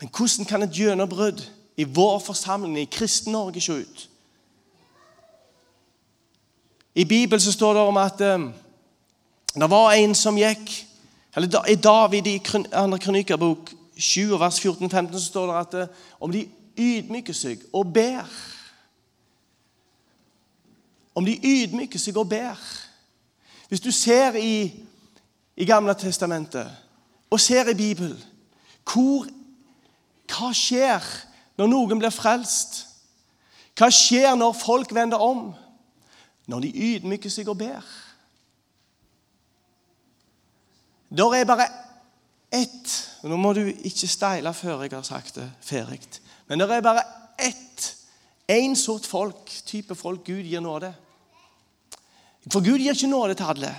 Men 0.00 0.10
hvordan 0.10 0.48
kan 0.50 0.66
et 0.66 0.74
gjennombrudd 0.74 1.44
i 1.78 1.84
vår 1.84 2.18
forsamling, 2.18 2.78
i 2.78 2.90
Kristen-Norge, 2.90 3.60
se 3.60 3.72
ut? 3.72 4.08
I 6.94 7.04
Bibelen 7.04 7.40
så 7.40 7.52
står 7.52 7.74
det 7.74 7.82
om 7.82 7.96
at 7.96 8.20
um, 8.20 8.52
det 9.54 9.70
var 9.70 9.92
en 9.92 10.14
som 10.14 10.38
gikk 10.38 10.84
eller 11.36 11.68
I 11.70 11.74
David 11.74 12.26
i 12.26 12.38
2. 12.38 12.64
kronikerbok 12.98 13.70
7, 13.98 14.38
vers 14.40 14.58
14-15 14.58 15.12
så 15.12 15.24
står 15.24 15.46
det 15.46 15.58
at 15.60 15.74
uh, 15.74 15.94
om 16.20 16.32
de 16.32 16.48
ydmyker 16.78 17.32
seg 17.32 17.62
og 17.72 17.92
ber 17.94 18.26
Om 21.14 21.26
de 21.26 21.38
ydmyker 21.42 21.98
seg 21.98 22.16
og 22.16 22.28
ber 22.28 22.58
Hvis 23.68 23.80
du 23.80 23.92
ser 23.92 24.34
i, 24.34 24.72
i 25.56 25.64
Gamle 25.64 25.94
testamentet 25.94 26.66
og 27.30 27.40
ser 27.40 27.68
i 27.68 27.74
Bibelen 27.74 28.18
hvor, 28.82 29.26
Hva 30.26 30.50
skjer 30.54 31.27
når 31.58 31.70
noen 31.70 32.00
blir 32.00 32.14
frelst? 32.14 32.84
Hva 33.78 33.90
skjer 33.94 34.34
når 34.38 34.56
folk 34.58 34.94
vender 34.94 35.22
om? 35.22 35.50
Når 36.48 36.64
de 36.64 36.70
ydmyker 36.94 37.30
seg 37.30 37.50
og 37.50 37.58
ber. 37.60 37.84
Da 41.08 41.28
er 41.36 41.48
bare 41.48 41.68
ett 42.52 42.94
Nå 43.28 43.36
må 43.36 43.50
du 43.52 43.64
ikke 43.66 44.08
steile 44.08 44.52
før 44.54 44.84
jeg 44.84 44.94
har 44.94 45.04
sagt 45.04 45.40
det 45.40 45.48
ferdig. 45.64 46.00
Men 46.46 46.62
det 46.62 46.68
er 46.70 46.84
bare 46.84 47.02
ett, 47.36 47.86
én 48.48 48.76
sort 48.78 49.06
folk, 49.06 49.50
type 49.66 49.94
folk 49.98 50.22
Gud 50.24 50.46
gir 50.46 50.62
nåde. 50.62 50.92
For 52.46 52.62
Gud 52.64 52.78
gir 52.78 52.94
ikke 52.94 53.10
nåde 53.10 53.34
til 53.34 53.50
alle. 53.50 53.72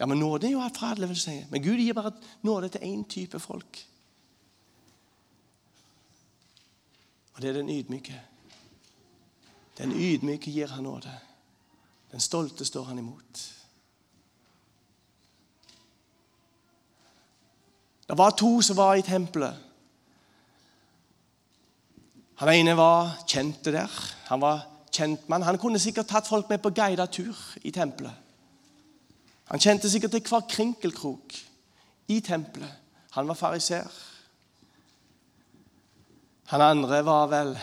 Ja, 0.00 0.06
men 0.06 0.18
Nåde 0.20 0.48
er 0.48 0.52
jo 0.52 0.60
alt 0.60 0.76
for 0.76 0.90
alle, 0.92 1.08
vil 1.08 1.20
si. 1.20 1.38
Men 1.50 1.62
Gud 1.62 1.80
gir 1.80 1.96
bare 1.96 2.12
nåde 2.44 2.68
til 2.74 2.84
én 2.84 3.06
type 3.08 3.40
folk. 3.40 3.78
Og 7.36 7.42
det 7.42 7.48
er 7.48 7.58
den 7.58 7.68
ydmyke. 7.68 8.16
Den 9.78 9.92
ydmyke 9.92 10.50
gir 10.50 10.72
han 10.72 10.84
nåde. 10.84 11.12
Den 12.12 12.20
stolte 12.20 12.64
står 12.64 12.84
han 12.84 12.98
imot. 12.98 13.42
Det 18.08 18.18
var 18.18 18.30
to 18.30 18.60
som 18.62 18.76
var 18.76 18.94
i 18.94 19.02
tempelet. 19.02 19.56
Han 22.40 22.48
ene 22.52 22.76
var 22.76 23.12
kjente 23.28 23.72
der. 23.72 23.92
Han 24.30 24.40
var 24.40 24.64
kjentmann. 24.92 25.42
Han 25.42 25.58
kunne 25.58 25.78
sikkert 25.78 26.08
tatt 26.08 26.28
folk 26.28 26.48
med 26.48 26.62
på 26.64 26.70
guidet 26.70 27.10
tur 27.10 27.36
i 27.62 27.70
tempelet. 27.70 28.12
Han 29.50 29.60
kjente 29.60 29.90
sikkert 29.90 30.10
til 30.10 30.24
hver 30.28 30.48
krinkelkrok 30.48 31.36
i 32.08 32.20
tempelet. 32.20 32.72
Han 33.10 33.28
var 33.28 33.34
fariser. 33.34 33.84
Han 36.46 36.60
andre 36.62 37.00
var 37.02 37.26
vel 37.26 37.56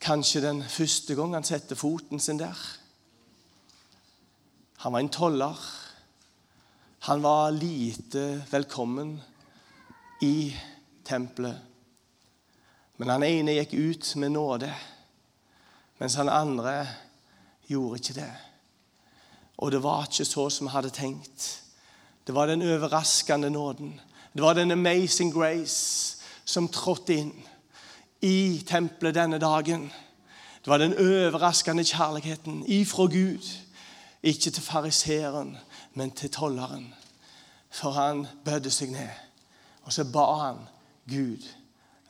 kanskje 0.00 0.40
den 0.40 0.62
første 0.64 1.12
gang 1.14 1.34
han 1.36 1.44
satte 1.44 1.76
foten 1.76 2.20
sin 2.20 2.38
der. 2.40 2.56
Han 4.80 4.94
var 4.94 5.02
en 5.04 5.12
toller. 5.12 5.58
Han 7.08 7.22
var 7.22 7.50
lite 7.52 8.46
velkommen 8.50 9.18
i 10.24 10.56
tempelet. 11.04 11.60
Men 12.96 13.12
han 13.12 13.26
ene 13.26 13.58
gikk 13.58 13.74
ut 13.74 14.14
med 14.16 14.32
nåde, 14.32 14.72
mens 16.00 16.16
han 16.16 16.32
andre 16.32 16.86
gjorde 17.68 18.00
ikke 18.00 18.16
det. 18.16 18.32
Og 19.58 19.76
det 19.76 19.82
var 19.84 20.08
ikke 20.08 20.24
så 20.24 20.48
som 20.48 20.70
vi 20.70 20.72
hadde 20.72 20.94
tenkt. 20.96 21.50
Det 22.24 22.32
var 22.32 22.48
den 22.48 22.64
overraskende 22.64 23.50
nåden. 23.50 24.00
Det 24.32 24.42
var 24.42 24.54
den 24.54 24.72
amazing 24.72 25.34
grace 25.34 26.21
som 26.52 26.68
trådte 26.68 27.14
inn 27.16 27.32
i 28.22 28.62
tempelet 28.68 29.16
denne 29.16 29.38
dagen. 29.40 29.86
Det 30.62 30.70
var 30.70 30.78
den 30.78 30.94
overraskende 30.94 31.84
kjærligheten 31.84 32.64
ifra 32.68 33.06
Gud. 33.08 33.48
Ikke 34.22 34.50
til 34.50 34.62
fariseeren, 34.62 35.56
men 35.94 36.10
til 36.10 36.30
tolleren. 36.30 36.94
For 37.70 37.90
han 37.90 38.26
bødde 38.44 38.70
seg 38.70 38.92
ned. 38.92 39.08
Og 39.82 39.92
så 39.92 40.04
ba 40.04 40.26
han 40.44 40.60
Gud, 41.08 41.42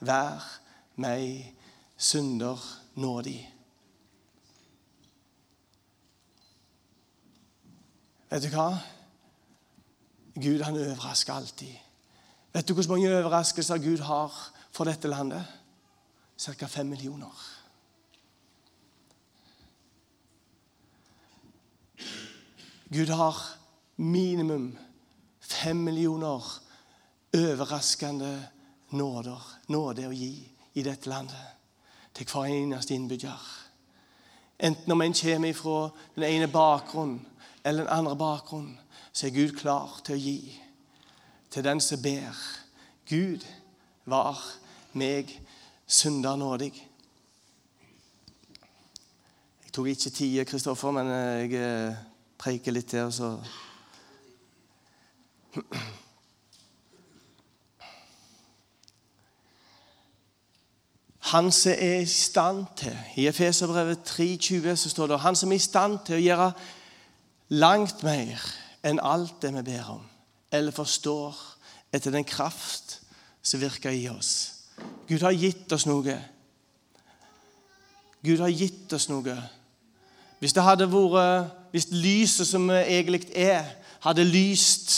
vær 0.00 0.42
meg 1.00 1.54
synder 1.96 2.58
nådig. 2.94 3.38
Vet 8.30 8.42
du 8.42 8.49
hva? 8.52 8.68
Gud 10.34 10.61
han 10.64 10.76
overrasker 10.76 11.32
alltid. 11.32 11.91
Vet 12.52 12.68
du 12.68 12.75
hvor 12.75 12.88
mange 12.88 13.09
overraskelser 13.09 13.78
Gud 13.78 13.99
har 13.99 14.32
for 14.71 14.85
dette 14.85 15.09
landet? 15.09 15.44
Ca. 16.38 16.66
fem 16.66 16.87
millioner. 16.87 17.32
Gud 22.92 23.09
har 23.09 23.37
minimum 23.97 24.78
fem 25.40 25.76
millioner 25.76 26.62
overraskende 27.35 28.49
nåder, 28.90 29.40
nåde 29.68 30.09
å 30.09 30.12
gi 30.12 30.35
i 30.75 30.85
dette 30.85 31.09
landet 31.09 32.12
til 32.12 32.28
hver 32.28 32.50
eneste 32.50 32.94
innbygger. 32.94 33.40
Enten 34.61 34.92
om 34.92 35.00
en 35.00 35.14
kommer 35.16 35.54
fra 35.56 35.78
den 36.14 36.26
ene 36.28 36.49
bakgrunnen 36.52 37.26
eller 37.64 37.85
den 37.85 37.92
andre 37.99 38.16
bakgrunnen, 38.16 38.78
så 39.12 39.26
er 39.26 39.37
Gud 39.37 39.56
klar 39.56 40.00
til 40.04 40.14
å 40.14 40.21
gi 40.21 40.61
til 41.52 41.64
den 41.64 41.80
som 41.80 42.02
ber. 42.02 42.38
Gud 43.09 43.44
var 44.04 44.40
meg 44.92 45.28
synder 45.87 46.37
nådig. 46.37 46.73
Jeg 49.64 49.73
tok 49.73 49.87
ikke 49.87 50.11
tida, 50.11 50.44
Kristoffer, 50.44 50.90
men 50.90 51.11
jeg 51.12 51.52
eh, 51.61 52.00
preiker 52.38 52.73
litt 52.73 52.88
til, 52.92 53.12
så 53.12 53.37
Han 61.32 61.52
som 61.52 61.73
er 61.73 62.00
i 62.00 62.06
stand 62.06 62.66
til 62.76 62.97
I 63.16 63.26
Efeserbrevet 63.26 63.99
3,20 64.09 64.76
så 64.76 64.90
står 64.90 65.06
det 65.06 65.21
han 65.21 65.37
som 65.37 65.52
er 65.52 65.56
i 65.56 65.64
stand 65.64 65.99
til 66.06 66.16
å 66.16 66.25
gjøre 66.25 66.49
langt 67.49 68.02
mer 68.04 68.40
enn 68.85 69.00
alt 69.00 69.38
det 69.44 69.52
vi 69.54 69.62
ber 69.71 69.92
om 69.94 70.12
eller 70.52 70.75
forstår 70.75 71.36
etter 71.93 72.12
den 72.12 72.25
kraft 72.25 73.00
som 73.43 73.60
virker 73.60 73.91
i 73.91 74.08
oss. 74.08 74.62
Gud 75.08 75.23
har 75.25 75.34
gitt 75.34 75.73
oss 75.73 75.86
noe. 75.88 76.17
Gud 78.23 78.41
har 78.41 78.52
gitt 78.52 78.93
oss 78.93 79.08
noe. 79.10 79.36
Hvis 80.38 80.54
det 80.54 80.65
hadde 80.67 80.91
vært 80.91 81.58
Hvis 81.73 81.88
lyset 81.88 82.45
som 82.45 82.67
vi 82.69 82.76
egentlig 82.84 83.30
er, 83.32 83.65
hadde 84.04 84.26
lyst 84.28 84.91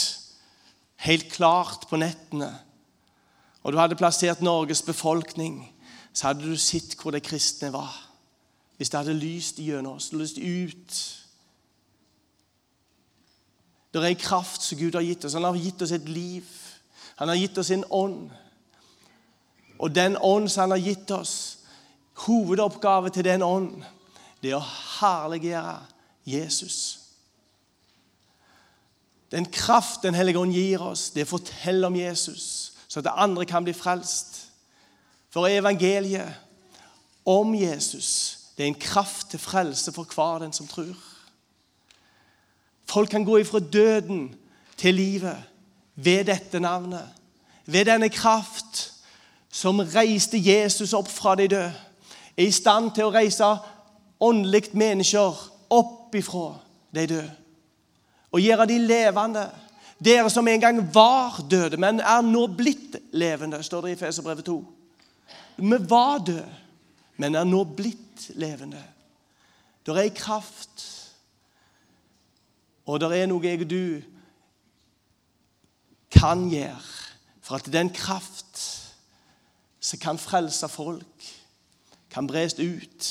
helt 1.05 1.29
klart 1.31 1.85
på 1.87 1.95
nettene, 1.95 2.49
og 3.63 3.71
du 3.71 3.77
hadde 3.79 3.95
plassert 3.95 4.41
Norges 4.43 4.81
befolkning, 4.83 5.61
så 6.11 6.27
hadde 6.27 6.43
du 6.43 6.57
sett 6.59 6.97
hvor 6.99 7.15
de 7.15 7.21
kristne 7.23 7.71
var. 7.71 7.93
Hvis 8.75 8.91
det 8.91 8.99
hadde 8.99 9.15
lyst 9.15 9.61
gjennom 9.63 9.95
oss, 9.95 10.11
lyst 10.11 10.37
ut 10.37 10.99
det 14.01 14.09
er 14.09 14.15
en 14.15 14.23
kraft 14.25 14.63
som 14.63 14.77
Gud 14.77 14.95
har 14.95 15.05
gitt 15.05 15.25
oss. 15.25 15.33
Han 15.33 15.43
har 15.43 15.55
gitt 15.55 15.81
oss 15.81 15.91
et 15.95 16.09
liv. 16.09 16.43
Han 17.15 17.27
har 17.31 17.35
gitt 17.35 17.57
oss 17.57 17.71
en 17.71 17.85
ånd. 17.89 18.31
Og 19.79 19.95
den 19.95 20.17
ånd 20.17 20.49
som 20.49 20.61
han 20.65 20.75
har 20.75 20.83
gitt 20.83 21.11
oss, 21.11 21.35
hovedoppgave 22.25 23.09
til 23.09 23.23
den 23.23 23.43
ånd, 23.43 23.83
det 24.43 24.51
er 24.51 24.59
å 24.59 24.73
herliggjøre 24.99 25.79
Jesus. 26.27 26.99
Den 29.31 29.45
kraft 29.51 30.03
Den 30.03 30.15
hellige 30.15 30.39
ånd 30.39 30.53
gir 30.53 30.81
oss, 30.81 31.09
det 31.11 31.23
er 31.23 31.27
å 31.27 31.35
fortelle 31.35 31.87
om 31.87 31.95
Jesus, 31.95 32.73
så 32.87 32.99
at 33.01 33.09
andre 33.15 33.45
kan 33.45 33.63
bli 33.63 33.73
frelst. 33.73 34.45
For 35.33 35.47
evangeliet 35.47 36.35
om 37.25 37.55
Jesus, 37.55 38.37
det 38.55 38.63
er 38.63 38.67
en 38.67 38.79
kraft 38.79 39.33
til 39.33 39.39
frelse 39.39 39.91
for 39.91 40.07
hver 40.07 40.39
den 40.45 40.53
som 40.53 40.67
tror. 40.67 40.95
Folk 42.85 43.09
kan 43.09 43.25
gå 43.25 43.37
ifra 43.37 43.59
døden 43.59 44.35
til 44.77 44.95
livet 44.95 45.37
ved 45.95 46.25
dette 46.25 46.59
navnet. 46.59 47.07
Ved 47.65 47.85
denne 47.85 48.09
kraft 48.09 48.91
som 49.51 49.79
reiste 49.79 50.37
Jesus 50.37 50.93
opp 50.93 51.07
fra 51.07 51.35
de 51.35 51.47
døde. 51.47 51.73
Er 52.37 52.49
i 52.49 52.51
stand 52.51 52.91
til 52.95 53.07
å 53.07 53.13
reise 53.15 53.47
åndelig 54.19 54.73
mennesker 54.75 55.37
opp 55.71 56.15
ifra 56.15 56.49
de 56.95 57.07
døde. 57.07 57.31
Og 58.35 58.43
gjøre 58.43 58.67
de 58.67 58.79
levende. 58.83 59.45
Dere 60.05 60.29
som 60.29 60.47
en 60.47 60.59
gang 60.59 60.81
var 60.93 61.39
døde, 61.49 61.77
men 61.79 62.01
er 62.03 62.21
nå 62.21 62.47
blitt 62.51 62.97
levende, 63.15 63.61
står 63.63 63.85
det 63.85 63.93
i 63.93 63.99
Feserbrevet 64.01 64.45
2. 64.45 64.57
Vi 65.55 65.77
var 65.87 66.19
døde, 66.19 66.49
men 67.17 67.35
er 67.39 67.47
nå 67.47 67.63
blitt 67.63 68.27
levende. 68.35 68.81
Det 69.85 69.95
er 69.95 70.11
kraft 70.17 70.83
og 72.85 72.99
det 73.01 73.09
er 73.17 73.29
noe 73.29 73.45
jeg 73.45 73.63
og 73.65 73.69
du 73.69 74.01
kan 76.13 76.45
gjøre 76.49 76.81
for 77.41 77.59
at 77.59 77.69
den 77.73 77.89
kraft 77.93 78.61
som 79.85 79.99
kan 80.01 80.17
frelse 80.17 80.67
folk, 80.69 81.25
kan 82.09 82.27
bres 82.27 82.55
ut. 82.57 83.07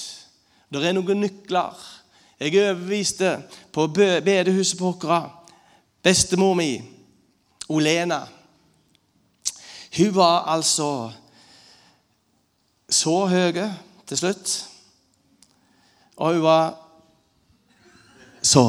Det 0.73 0.81
er 0.83 0.95
noen 0.97 1.21
nykler. 1.23 1.77
Jeg 2.41 2.57
overbeviste 2.59 3.37
på 3.73 3.87
bedehuset 3.95 4.79
på 4.79 4.89
Åkra. 4.95 5.21
Bestemor 6.03 6.55
mi, 6.59 6.83
Olena, 7.69 8.25
hun 9.97 10.15
var 10.15 10.49
altså 10.51 11.13
så 12.91 13.27
høy 13.31 13.61
til 14.07 14.19
slutt. 14.19 14.57
Og 16.17 16.35
hun 16.35 16.43
var 16.43 16.75
så 18.43 18.67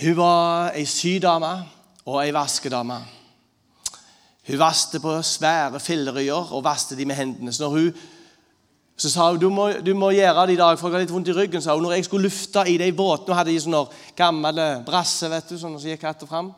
hun 0.00 0.16
var 0.16 0.72
ei 0.74 0.86
sydame 0.88 1.50
og 2.06 2.22
ei 2.22 2.32
vaskedame. 2.32 2.96
Hun 4.48 4.58
vaste 4.58 5.00
på 5.00 5.12
svære 5.22 5.80
fillerøyer 5.80 6.54
og 6.54 6.64
vaste 6.64 6.96
de 6.96 7.04
med 7.04 7.18
hendene. 7.18 7.52
Så, 7.52 7.68
hun, 7.68 7.92
så 8.96 9.10
sa 9.10 9.28
hun 9.30 9.40
du 9.40 9.50
må, 9.52 9.68
du 9.84 9.92
må 9.94 10.10
gjøre 10.16 10.46
det 10.46 10.56
i 10.56 10.60
dag, 10.60 10.78
for 10.78 10.88
jeg 10.88 10.96
har 10.96 11.04
litt 11.04 11.12
vondt 11.12 11.28
i 11.28 11.36
ryggen. 11.36 11.62
sa 11.62 11.74
hun. 11.74 11.84
Når 11.84 11.92
jeg 11.98 12.04
skulle 12.08 12.30
lufte 12.30 12.64
i 12.66 12.78
de 12.80 12.92
båtene, 12.92 13.36
hadde 13.36 13.52
de 13.52 13.60
sånne 13.60 13.84
gamle 14.16 14.68
brasser 14.86 15.30
vet 15.30 15.52
du, 15.52 15.58
sånn 15.58 15.76
som 15.78 15.92
gikk 15.92 16.08
hatt 16.08 16.24
og 16.24 16.32
fram. 16.32 16.52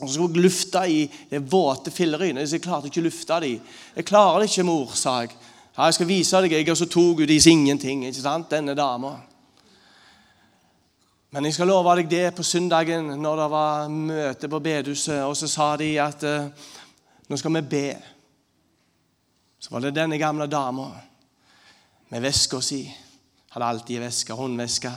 Og 0.00 0.08
så 0.08 0.16
skulle 0.16 0.34
jeg 0.34 0.44
lufte 0.48 0.82
i 0.90 1.04
de 1.30 1.38
våte 1.38 1.94
fillerøyene. 1.94 2.42
Så 2.46 2.58
jeg 2.58 2.64
klarte 2.66 2.90
ikke 2.90 3.04
å 3.04 3.06
lufte 3.06 3.38
de. 3.46 3.52
Jeg 3.94 4.08
klarer 4.10 4.42
det 4.42 4.50
ikke, 4.50 4.66
mor, 4.66 4.90
sa 4.98 5.20
jeg. 5.22 5.36
Ja, 5.76 5.86
jeg 5.86 5.96
skal 6.00 6.10
vise 6.10 6.42
deg. 6.42 6.58
Jeg, 6.58 6.66
og 6.70 6.82
så 6.82 6.90
tok 6.90 7.22
hun 7.22 7.30
deres 7.30 7.46
ingenting. 7.46 8.04
ikke 8.06 8.26
sant, 8.26 8.50
denne 8.50 8.74
dama. 8.74 9.14
Men 11.34 11.48
jeg 11.48 11.56
skal 11.56 11.66
love 11.66 11.96
deg 11.98 12.06
det 12.06 12.26
på 12.36 12.44
søndagen 12.46 13.08
når 13.18 13.40
det 13.40 13.46
var 13.50 13.88
møte 13.90 14.46
på 14.46 14.58
bedehuset, 14.62 15.24
og 15.26 15.32
så 15.34 15.48
sa 15.50 15.64
de 15.80 15.88
at 15.98 16.22
uh, 16.22 16.68
nå 17.26 17.38
skal 17.40 17.56
vi 17.56 17.62
be. 17.72 17.88
Så 19.58 19.72
var 19.72 19.82
det 19.82 19.96
denne 19.96 20.14
gamle 20.20 20.46
dama 20.46 20.84
med 22.12 22.22
veska 22.22 22.60
si. 22.62 22.84
Hadde 23.50 23.66
alltid 23.66 23.98
veske, 24.04 24.36
håndveske. 24.38 24.92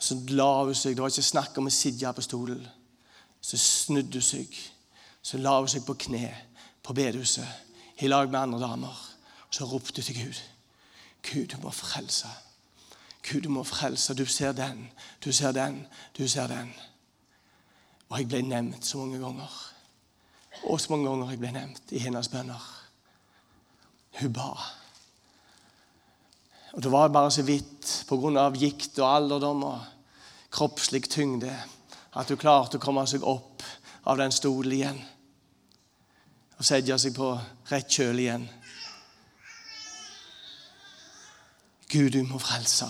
Så 0.00 0.16
la 0.32 0.48
hun 0.62 0.72
seg. 0.72 0.96
Det 0.96 1.04
var 1.04 1.12
ikke 1.12 1.26
snakk 1.26 1.60
om 1.60 1.68
å 1.68 1.74
sitte 1.76 2.14
på 2.16 2.24
stolen. 2.24 2.64
Så 3.44 3.60
snudde 3.60 4.22
hun 4.22 4.24
seg. 4.24 4.56
Så 5.20 5.36
la 5.36 5.58
hun 5.58 5.68
seg 5.68 5.84
på 5.84 5.98
kne 6.06 6.30
på 6.80 6.96
bedehuset 6.96 8.00
i 8.00 8.08
lag 8.08 8.32
med 8.32 8.40
andre 8.40 8.62
damer. 8.64 9.04
Så 9.52 9.68
ropte 9.68 10.00
hun 10.00 10.08
til 10.08 10.22
Gud. 10.22 10.42
Gud, 11.28 11.46
du 11.52 11.60
må 11.60 11.76
frelse. 11.76 12.32
Gud, 13.24 13.40
du 13.40 13.48
må 13.48 13.62
frelse. 13.64 14.14
Du 14.14 14.26
ser 14.26 14.52
den, 14.52 14.90
du 15.24 15.32
ser 15.32 15.52
den, 15.52 15.86
du 16.18 16.28
ser 16.28 16.46
den. 16.46 16.74
Og 18.08 18.18
jeg 18.18 18.28
ble 18.28 18.42
nevnt 18.44 18.84
så 18.84 19.00
mange 19.00 19.18
ganger. 19.18 19.54
Og 20.64 20.80
så 20.80 20.92
mange 20.92 21.08
ganger 21.08 21.30
jeg 21.32 21.40
ble 21.40 21.52
nevnt 21.56 21.94
i 21.96 22.02
hennes 22.04 22.28
bønner. 22.28 22.66
Hun 24.20 24.32
ba. 24.32 24.50
Og 26.74 26.82
Det 26.82 26.92
var 26.92 27.08
bare 27.08 27.30
så 27.30 27.42
vidt 27.42 28.04
pga. 28.08 28.50
gikt 28.50 28.98
og 28.98 29.16
alderdom 29.16 29.62
og 29.62 29.80
kroppslig 30.50 31.08
tyngde 31.10 31.54
at 32.14 32.28
hun 32.28 32.38
klarte 32.38 32.76
å 32.76 32.80
komme 32.80 33.06
seg 33.06 33.22
opp 33.22 33.62
av 34.04 34.18
den 34.18 34.32
stolen 34.32 34.72
igjen 34.72 35.00
og 36.58 36.64
sette 36.64 36.98
seg 36.98 37.14
på 37.16 37.32
rett 37.70 37.90
kjøl 37.90 38.20
igjen. 38.22 38.44
Gud, 41.90 42.10
du 42.10 42.22
må 42.22 42.38
frelse. 42.38 42.86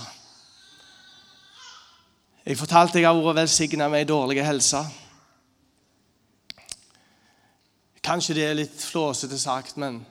Jeg 2.45 2.59
fortalte 2.61 3.01
jeg 3.01 3.09
har 3.09 3.17
vært 3.17 3.39
velsigna 3.39 3.87
med 3.89 4.03
ei 4.03 4.05
dårlig 4.05 4.43
helse. 4.45 4.83
Kanskje 8.05 8.35
det 8.37 8.43
er 8.45 8.59
litt 8.59 8.83
flåsete 8.85 9.39
sagt, 9.41 9.79
men 9.81 10.03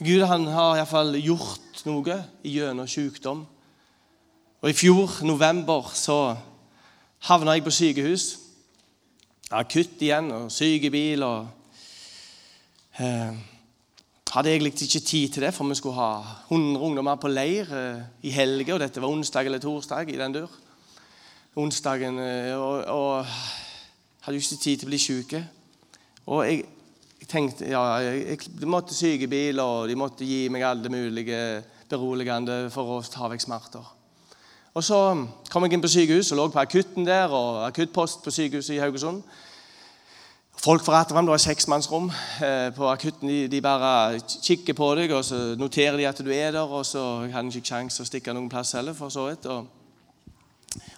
Gud 0.00 0.22
han 0.30 0.46
har 0.48 0.78
iallfall 0.78 1.18
gjort 1.20 1.82
noe 1.84 2.14
gjennom 2.40 2.88
sykdom. 2.88 3.42
Og 4.62 4.70
I 4.70 4.76
fjor, 4.78 5.18
november, 5.28 5.90
så 5.92 6.38
havna 7.28 7.58
jeg 7.58 7.66
på 7.66 7.74
sykehus. 7.76 8.24
Akutt 9.52 10.00
igjen, 10.00 10.30
og 10.32 10.46
sykebil. 10.48 11.22
og 11.22 11.50
eh, 12.96 13.36
hadde 14.32 14.54
egentlig 14.54 14.72
ikke 14.72 15.04
tid 15.04 15.36
til 15.36 15.44
det, 15.44 15.52
for 15.52 15.68
vi 15.68 15.76
skulle 15.76 16.00
ha 16.00 16.40
100 16.48 16.80
ungdommer 16.80 17.20
på 17.20 17.28
leir 17.28 17.68
eh, 17.76 18.00
i 18.22 18.32
helga. 18.32 18.78
Og 18.78 18.80
dette 18.80 19.04
var 19.04 19.12
onsdag 19.12 19.52
eller 19.52 19.60
torsdag 19.60 20.14
i 20.14 20.16
den 20.16 20.38
dur. 20.38 20.56
Onsdagen, 21.58 22.18
eh, 22.22 22.54
og, 22.54 22.84
og 22.86 23.26
hadde 24.22 24.36
jo 24.38 24.44
ikke 24.44 24.62
tid 24.62 24.78
til 24.78 24.86
å 24.86 24.92
bli 24.92 25.00
syke. 25.02 25.40
Og 26.28 26.44
jeg, 26.46 26.60
jeg 27.18 27.28
tenkte 27.32 27.70
ja, 27.72 27.82
jeg, 28.04 28.38
De 28.60 28.68
måtte 28.68 28.94
sykebil, 28.94 29.58
og 29.58 29.88
de 29.90 29.96
måtte 29.98 30.28
gi 30.28 30.44
meg 30.54 30.66
alle 30.68 30.92
mulige 30.92 31.40
beroligende 31.90 32.68
for 32.70 32.98
å 32.98 33.02
ta 33.02 33.30
vekk 33.32 33.42
smerter. 33.42 33.94
Og 34.76 34.84
Så 34.84 34.98
kom 35.50 35.64
jeg 35.64 35.74
inn 35.74 35.82
på 35.82 35.90
sykehus 35.90 36.30
og 36.30 36.38
lå 36.38 36.46
på 36.54 36.62
akutten 36.62 37.06
der, 37.08 37.32
og 37.34 37.64
akuttpost 37.66 38.22
på 38.22 38.30
sykehuset 38.30 38.76
i 38.76 38.82
Haugesund. 38.84 39.24
Folk 40.58 40.84
forretter 40.86 41.14
ham. 41.14 41.26
Det 41.26 41.34
var 41.34 41.42
seksmannsrom 41.42 42.06
eh, 42.42 42.68
på 42.76 42.86
akutten. 42.90 43.30
De, 43.30 43.48
de, 43.50 43.62
bare 43.62 44.20
kikker 44.42 44.78
på 44.78 44.92
deg, 44.98 45.14
og 45.14 45.24
så 45.26 45.40
noterer 45.58 45.98
de 45.98 46.06
at 46.06 46.22
du 46.22 46.30
er 46.30 46.54
der. 46.54 46.62
Og 46.66 46.86
så 46.86 47.02
hadde 47.32 47.48
jeg 47.50 47.62
ikke 47.62 47.74
kjangs 47.74 47.98
å 47.98 48.06
stikke 48.06 48.34
noen 48.36 48.50
plass 48.50 48.76
heller. 48.78 48.94
for 48.94 49.10
så 49.14 49.26
vidt. 49.30 49.46
Og, 49.50 49.66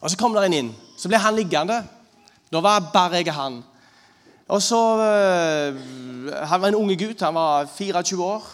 og 0.00 0.10
så 0.10 0.16
kom 0.16 0.34
det 0.34 0.46
en 0.48 0.56
inn. 0.56 0.70
Så 0.96 1.08
ble 1.08 1.20
han 1.20 1.36
liggende. 1.36 1.82
Da 2.50 2.62
var 2.64 2.90
bare 2.92 3.20
jeg 3.20 3.34
han. 3.34 3.60
Og 4.50 4.62
så 4.62 4.78
øh, 4.98 5.76
Han 6.48 6.60
var 6.60 6.68
en 6.68 6.74
unge 6.74 6.96
gutt. 6.96 7.20
Han 7.20 7.34
var 7.34 7.68
24 7.76 8.24
år. 8.24 8.46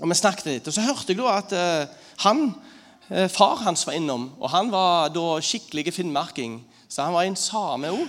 Og 0.00 0.10
vi 0.10 0.14
snakket 0.14 0.46
litt. 0.46 0.68
Og 0.68 0.74
så 0.74 0.82
hørte 0.84 1.14
jeg 1.14 1.20
da 1.20 1.38
at 1.38 1.52
øh, 1.52 1.94
han, 2.26 2.54
øh, 3.10 3.28
far 3.30 3.62
hans 3.62 3.86
var 3.86 3.94
innom. 3.94 4.32
Og 4.40 4.50
han 4.50 4.72
var 4.72 5.08
da 5.14 5.40
skikkelig 5.40 5.94
finnmarking. 5.94 6.60
Så 6.88 7.02
han 7.02 7.14
var 7.14 7.22
en 7.22 7.36
same 7.36 7.90
òg. 7.94 8.04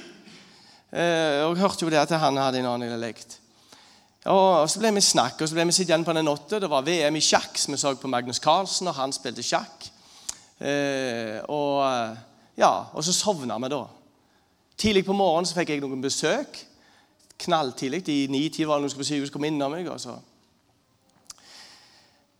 Eh, 0.95 1.41
og 1.45 1.55
jeg 1.55 1.61
hørte 1.61 1.85
jo 1.85 1.89
det 1.91 2.01
at 2.01 2.19
han 2.19 2.37
hadde 2.37 2.59
en 2.59 2.71
annen 2.73 2.89
dialekt. 2.89 3.39
Og 4.25 4.69
Så 4.69 4.79
ble 4.81 4.89
vi 4.95 5.01
snakk, 5.01 5.41
og 5.41 5.49
så 5.49 5.53
ble 5.53 5.67
vi 5.69 5.75
sittende 5.77 6.05
på 6.05 6.13
den 6.13 6.27
åtte. 6.27 6.59
Det 6.59 6.69
var 6.69 6.81
VM 6.81 7.15
i 7.15 7.21
sjakk. 7.21 7.57
Så 7.57 7.71
vi 7.71 7.77
så 7.77 7.93
på 7.95 8.09
Magnus 8.09 8.41
Carlsen, 8.41 8.87
og 8.87 8.97
han 8.97 9.13
spilte 9.13 9.43
sjakk. 9.43 9.91
Eh, 10.59 11.41
og, 11.51 12.17
ja, 12.57 12.71
og 12.93 13.03
så 13.03 13.13
sovna 13.13 13.57
vi 13.59 13.71
da. 13.73 13.81
Tidlig 14.77 15.05
på 15.07 15.15
morgenen 15.15 15.47
så 15.47 15.57
fikk 15.57 15.73
jeg 15.73 15.83
noen 15.83 16.03
besøk. 16.03 16.61
Knalltidlig. 17.45 18.03
I 18.09 18.27
ni-ti 18.31 18.67
var 18.67 18.79
det 18.79 18.85
noen 18.85 18.93
som 18.93 19.01
på 19.01 19.07
sykehus 19.07 19.33
kom 19.33 19.47
innom 19.47 19.75
meg. 19.75 19.89
og 19.91 19.99
så... 19.99 20.17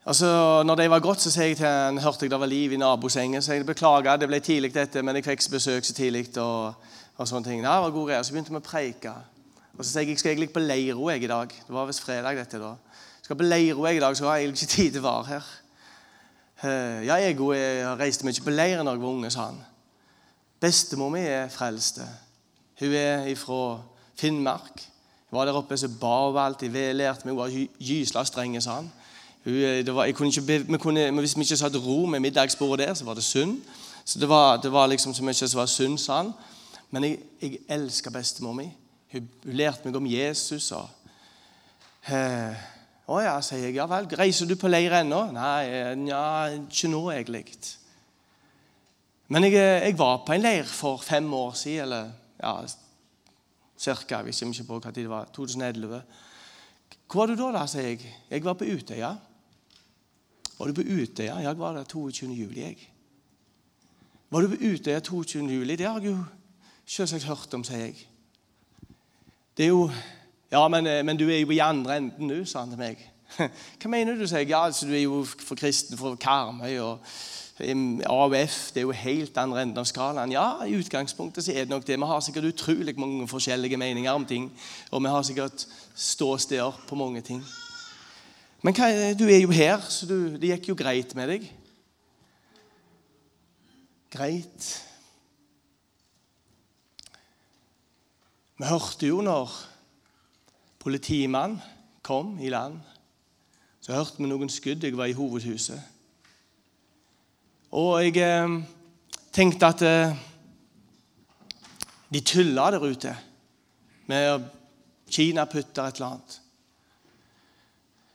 Altså, 0.06 0.62
når 0.66 0.76
det 0.76 0.90
var 0.90 1.02
gått, 1.02 1.24
så 1.24 1.32
sier 1.34 1.48
jeg 1.50 1.58
til 1.58 1.66
han, 1.66 1.98
hørte 1.98 2.28
jeg 2.28 2.32
det 2.32 2.40
var 2.40 2.50
liv 2.52 2.76
i 2.76 2.78
nabosengen. 2.78 3.42
Så 3.42 3.56
jeg 3.56 3.66
beklager, 3.66 4.20
det 4.22 4.30
ble 4.30 4.40
tidlig 4.40 4.70
dette, 4.76 5.02
men 5.02 5.18
jeg 5.18 5.26
fikk 5.26 5.50
besøk 5.56 5.86
så 5.86 5.96
tidlig. 5.98 6.28
og 6.38 6.76
og 7.18 7.28
sånne 7.30 7.48
ting. 7.48 7.64
Det 7.64 7.72
var 7.72 7.94
god 7.96 8.10
greie. 8.10 8.24
Så 8.24 8.36
begynte 8.36 8.52
vi 8.52 8.60
å 8.60 8.66
preike. 8.66 9.14
Og 9.76 9.84
så 9.84 9.90
sa 9.90 10.04
jeg 10.04 10.14
jeg 10.14 10.22
skal 10.22 10.34
egentlig 10.34 10.54
på 10.56 10.64
Leiro 10.64 11.10
jeg 11.12 11.24
i 11.24 11.32
dag. 11.32 11.52
Det 11.68 11.76
var 11.76 11.88
visst 11.88 12.04
fredag. 12.04 12.36
dette 12.36 12.60
da. 12.60 12.76
Jeg 13.20 13.30
skal 13.30 13.40
på 13.40 13.48
Leiro 13.48 13.86
jeg 13.88 13.98
i 13.98 14.04
dag, 14.04 14.18
så 14.18 14.28
har 14.28 14.38
jeg 14.38 14.48
egentlig 14.48 14.64
ikke 14.64 14.76
tid 14.76 14.92
til 14.92 15.04
å 15.04 15.08
være 15.08 15.30
her. 15.30 15.54
Uh, 16.66 17.06
ja, 17.06 17.16
jeg, 17.22 17.38
jeg 17.38 17.98
reist 18.00 18.24
mye 18.26 18.42
på 18.42 18.50
leir 18.50 18.80
da 18.82 18.90
jeg 18.96 19.02
var 19.02 19.12
unge, 19.12 19.30
sa 19.30 19.52
han. 19.52 19.60
Bestemor 20.62 21.12
mi 21.14 21.22
er 21.22 21.52
frelste. 21.54 22.08
Hun 22.80 22.96
er 22.98 23.36
fra 23.38 23.82
Finnmark. 24.18 24.82
Hun 25.30 25.38
var 25.38 25.46
der 25.46 25.60
oppe 25.60 25.78
så 25.78 25.92
ba 26.02 26.16
hun 26.26 26.40
alltid. 26.42 26.74
Hun 27.24 27.38
var 27.38 27.54
gysla 27.80 28.24
streng, 28.26 28.58
sa 28.64 28.80
han. 28.80 28.90
Hun, 29.46 29.96
var, 29.96 30.12
kunne 30.12 30.30
ikke, 30.30 30.66
vi 30.68 30.78
kunne, 30.78 31.12
hvis 31.20 31.38
vi 31.38 31.42
ikke 31.42 31.58
satt 31.58 31.78
ro 31.78 32.06
med 32.06 32.20
middagsbordet 32.20 32.88
der, 32.88 32.94
så 32.94 33.06
var 33.06 33.14
det 33.14 33.24
synd. 33.24 33.62
Så 34.06 34.20
det 34.20 34.30
var, 34.30 34.58
det 34.58 34.72
var 34.72 34.88
liksom 34.88 35.14
så 35.14 35.24
mye 35.24 35.34
som 35.34 35.60
var 35.60 35.66
synd, 35.66 35.98
sa 35.98 36.18
han. 36.18 36.34
Men 36.92 37.04
jeg, 37.04 37.20
jeg 37.42 37.58
elsker 37.70 38.12
bestemor 38.12 38.54
mi. 38.54 38.72
Hun, 39.12 39.30
hun 39.44 39.54
lærte 39.54 39.86
meg 39.86 39.96
om 39.96 40.08
Jesus. 40.08 40.72
og 40.72 40.90
eh, 42.10 42.56
Å 43.06 43.20
ja, 43.22 43.36
sier 43.46 43.68
jeg. 43.68 43.76
Ja 43.78 43.86
vel. 43.90 44.08
Reiser 44.18 44.50
du 44.50 44.56
på 44.58 44.70
leir 44.70 44.96
ennå? 45.02 45.28
Nei, 45.36 45.94
nja, 46.00 46.22
ikke 46.58 46.90
nå, 46.90 47.04
egentlig. 47.14 47.44
Men 49.30 49.46
jeg, 49.46 49.58
eh, 49.60 49.84
jeg, 49.88 49.98
var 49.98 50.24
på 50.26 50.34
en 50.34 50.42
leir 50.42 50.66
for 50.70 51.02
fem 51.02 51.28
år 51.34 51.54
siden, 51.58 51.86
eller 51.86 52.10
ja, 52.42 52.56
cirka. 53.78 54.24
Jeg 54.26 54.34
ikke 54.50 54.68
på 54.68 54.80
hva 54.80 54.92
tid 54.92 55.04
det 55.04 55.12
var. 55.12 55.30
2011. 55.34 56.02
Hvor 57.06 57.22
var 57.22 57.30
du 57.30 57.38
da, 57.38 57.52
da, 57.60 57.68
sier 57.70 57.92
jeg. 57.92 58.12
Jeg 58.30 58.46
var 58.46 58.58
på 58.58 58.66
Utøya. 58.66 59.14
Var 60.58 60.68
du 60.68 60.74
på 60.74 60.86
Utøya? 60.86 61.40
Jeg 61.46 61.60
var 61.60 61.78
der 61.78 61.84
22. 61.84 62.32
juli. 62.34 62.62
jeg. 62.62 62.90
Var 64.30 64.42
du 64.42 64.50
på 64.50 64.62
Utøya 64.62 65.00
22. 65.00 65.46
juli? 65.46 65.76
Det 65.76 65.86
har 65.86 66.00
jeg 66.02 66.12
jo 66.12 66.24
selvsagt 66.86 67.30
hørt 67.30 67.54
om, 67.54 67.64
sier 67.64 67.86
jeg. 67.86 68.08
Det 69.58 69.66
er 69.66 69.74
jo 69.74 69.90
Ja, 70.52 70.68
men, 70.68 70.88
eh, 70.88 71.06
men, 71.06 71.18
du 71.18 71.30
er 71.30 71.40
jo 71.40 71.52
i 71.52 71.60
andre 71.64 71.98
enden 71.98 72.30
nå, 72.30 72.44
sa 72.46 72.62
han 72.64 72.74
til 72.74 72.80
meg. 72.80 73.02
Hva 73.82 73.90
mener 73.90 74.18
du, 74.18 74.28
sier 74.28 74.44
jeg. 74.44 74.52
Ja, 74.54 74.66
altså, 74.68 74.86
du 74.86 74.94
er 74.94 75.06
jo 75.06 75.24
for 75.26 75.58
kristen 75.58 75.98
fra 75.98 76.14
Karmøy 76.22 76.78
og 76.84 77.00
AUF. 78.06 78.72
Det 78.74 78.82
er 78.82 78.86
jo 78.86 78.96
helt 78.96 79.38
andre 79.42 79.64
enden 79.64 79.82
av 79.82 79.90
skalaen. 79.90 80.34
Ja, 80.36 80.64
i 80.68 80.78
utgangspunktet 80.78 81.48
så 81.48 81.54
er 81.54 81.66
det 81.66 81.74
nok 81.74 81.88
det. 81.88 81.98
Vi 81.98 82.12
har 82.12 82.24
sikkert 82.24 82.50
utrolig 82.52 82.98
mange 83.00 83.28
forskjellige 83.28 83.78
meninger 83.78 84.12
om 84.12 84.26
ting. 84.26 84.50
Og 84.92 85.04
vi 85.04 85.14
har 85.14 85.24
sikkert 85.24 85.68
ståsteder 85.96 86.82
på 86.88 86.96
mange 86.96 87.22
ting. 87.26 87.44
Men 88.62 88.74
hva, 88.76 88.90
du 89.18 89.28
er 89.30 89.42
jo 89.44 89.54
her, 89.54 89.82
så 89.90 90.08
du, 90.10 90.18
det 90.38 90.56
gikk 90.56 90.74
jo 90.74 90.80
greit 90.80 91.16
med 91.18 91.32
deg. 91.34 91.46
Greit. 94.14 94.74
Vi 98.56 98.68
hørte 98.70 99.10
jo 99.10 99.20
når 99.26 99.52
politimannen 100.86 101.62
kom 102.06 102.38
i 102.40 102.50
land, 102.50 102.78
så 103.82 103.96
hørte 103.98 104.22
vi 104.22 104.30
noen 104.30 104.52
skudd. 104.54 104.84
Jeg 104.86 104.98
var 104.98 105.10
i 105.10 105.18
hovedhuset. 105.18 105.82
Og 107.74 107.98
jeg 108.06 108.22
eh, 108.22 108.54
tenkte 109.34 109.70
at 109.74 109.82
eh, 109.82 110.14
de 112.14 112.22
tulla 112.22 112.68
der 112.76 112.86
ute 112.86 113.16
med 114.06 114.46
kinaputter 115.10 115.90
et 115.90 115.98
eller 115.98 116.12
annet. 116.12 116.38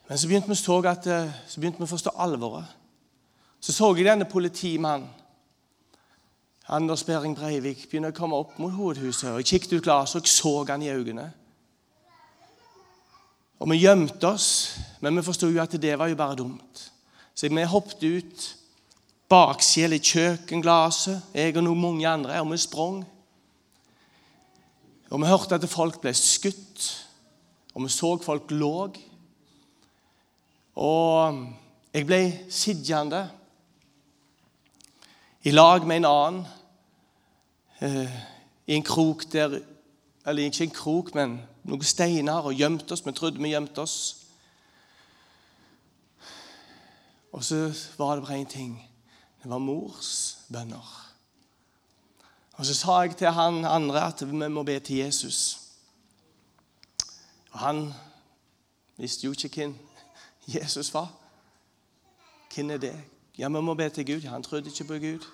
Men 0.09 0.19
så 0.19 0.31
begynte 0.31 0.55
vi, 0.55 0.89
at, 0.89 1.11
eh, 1.11 1.35
så 1.49 1.61
begynte 1.61 1.83
vi 1.83 1.89
å 1.89 1.91
forstå 1.91 2.15
alvoret. 2.23 2.71
Så 3.61 3.75
så 3.75 3.91
jeg 3.97 4.07
denne 4.07 4.31
politimannen 4.31 5.11
Anders 6.71 7.03
Behring 7.03 7.35
Breivik 7.35 7.89
begynner 7.91 8.15
å 8.15 8.17
komme 8.17 8.39
opp 8.39 8.59
mot 8.63 8.73
hovedhuset. 8.73 9.33
og 9.33 9.43
Jeg 9.43 9.47
kikket 9.59 9.73
ut 9.73 9.85
glasset 9.91 10.23
og 10.23 10.29
så 10.29 10.65
han 10.69 10.83
i 10.83 10.95
øynene. 10.95 11.33
Og 13.61 13.71
Vi 13.71 13.77
gjemte 13.83 14.29
oss, 14.29 14.79
men 15.01 15.17
vi 15.17 15.23
forsto 15.23 15.49
at 15.61 15.77
det 15.83 15.99
var 15.99 16.09
jo 16.09 16.17
bare 16.17 16.37
dumt. 16.37 16.93
Så 17.35 17.49
vi 17.49 17.65
hoppet 17.65 18.03
ut 18.03 18.47
bakskjell 19.29 19.93
i 19.95 20.01
kjøkkenglasset, 20.03 21.23
jeg 21.35 21.57
og 21.57 21.65
noen 21.65 21.81
mange 21.81 22.09
andre, 22.09 22.41
og 22.41 22.51
vi 22.53 22.59
sprang. 22.59 23.05
Og 25.11 25.21
Vi 25.21 25.27
hørte 25.27 25.55
at 25.55 25.69
folk 25.69 26.01
ble 26.01 26.15
skutt, 26.15 27.07
og 27.75 27.85
vi 27.85 27.89
så 27.89 28.17
folk 28.23 28.51
lå. 28.51 28.91
Og 30.77 31.45
jeg 31.95 32.07
ble 32.07 32.23
sittende 32.49 33.29
i 35.45 35.53
lag 35.53 35.87
med 35.87 36.01
en 36.01 36.11
annen 36.11 36.43
Eh, 37.81 38.11
i 38.67 38.75
en 38.75 38.83
krok 38.83 39.23
der 39.33 39.61
Eller 40.27 40.43
ikke 40.43 40.65
en 40.65 40.71
krok, 40.71 41.15
men 41.15 41.41
noen 41.65 41.85
steiner 41.85 42.47
og 42.47 42.55
gjemte 42.55 42.93
oss. 42.93 43.05
Vi 43.07 43.13
trodde 43.13 43.43
vi 43.43 43.53
gjemte 43.53 43.83
oss. 43.83 43.97
Og 47.33 47.45
så 47.45 47.71
var 47.99 48.17
det 48.17 48.27
bare 48.27 48.41
én 48.41 48.49
ting. 48.49 48.91
Det 49.43 49.51
var 49.51 49.59
mors 49.59 50.39
bønner. 50.53 51.07
Og 52.53 52.67
Så 52.67 52.75
sa 52.75 53.01
jeg 53.01 53.17
til 53.17 53.31
han 53.33 53.65
andre 53.65 54.03
at 54.07 54.21
vi 54.31 54.49
må 54.49 54.63
be 54.63 54.81
til 54.81 54.97
Jesus. 54.97 55.61
Og 57.51 57.59
Han 57.59 57.93
visste 58.97 59.25
jo 59.25 59.33
ikke 59.33 59.49
hvem 59.55 59.79
Jesus 60.47 60.95
var. 60.95 61.13
Hvem 62.55 62.71
er 62.71 62.77
det? 62.77 63.01
Ja, 63.39 63.49
vi 63.49 63.61
må 63.61 63.75
be 63.75 63.89
til 63.89 64.07
Gud. 64.07 64.29
Han 64.29 64.43
trodde 64.43 64.69
ikke 64.69 64.85
på 64.85 64.99
Gud. 64.99 65.27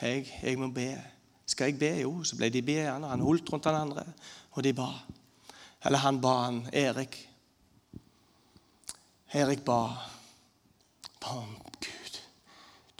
Jeg, 0.00 0.40
jeg 0.42 0.58
må 0.58 0.70
be. 0.70 1.02
Skal 1.46 1.64
jeg 1.64 1.78
be? 1.78 2.00
Jo, 2.00 2.24
så 2.24 2.36
ble 2.36 2.48
de 2.48 2.62
beende. 2.62 3.08
Han 3.08 3.20
holdt 3.20 3.52
rundt 3.52 3.64
den 3.64 3.74
andre, 3.74 4.04
og 4.50 4.64
de 4.64 4.72
ba. 4.72 4.88
Eller 5.84 5.98
han 5.98 6.20
ba 6.20 6.44
han 6.44 6.68
Erik. 6.72 7.30
Erik 9.32 9.64
ba. 9.64 9.96
Ba 11.20 11.28
om 11.28 11.56
Gud, 11.80 12.20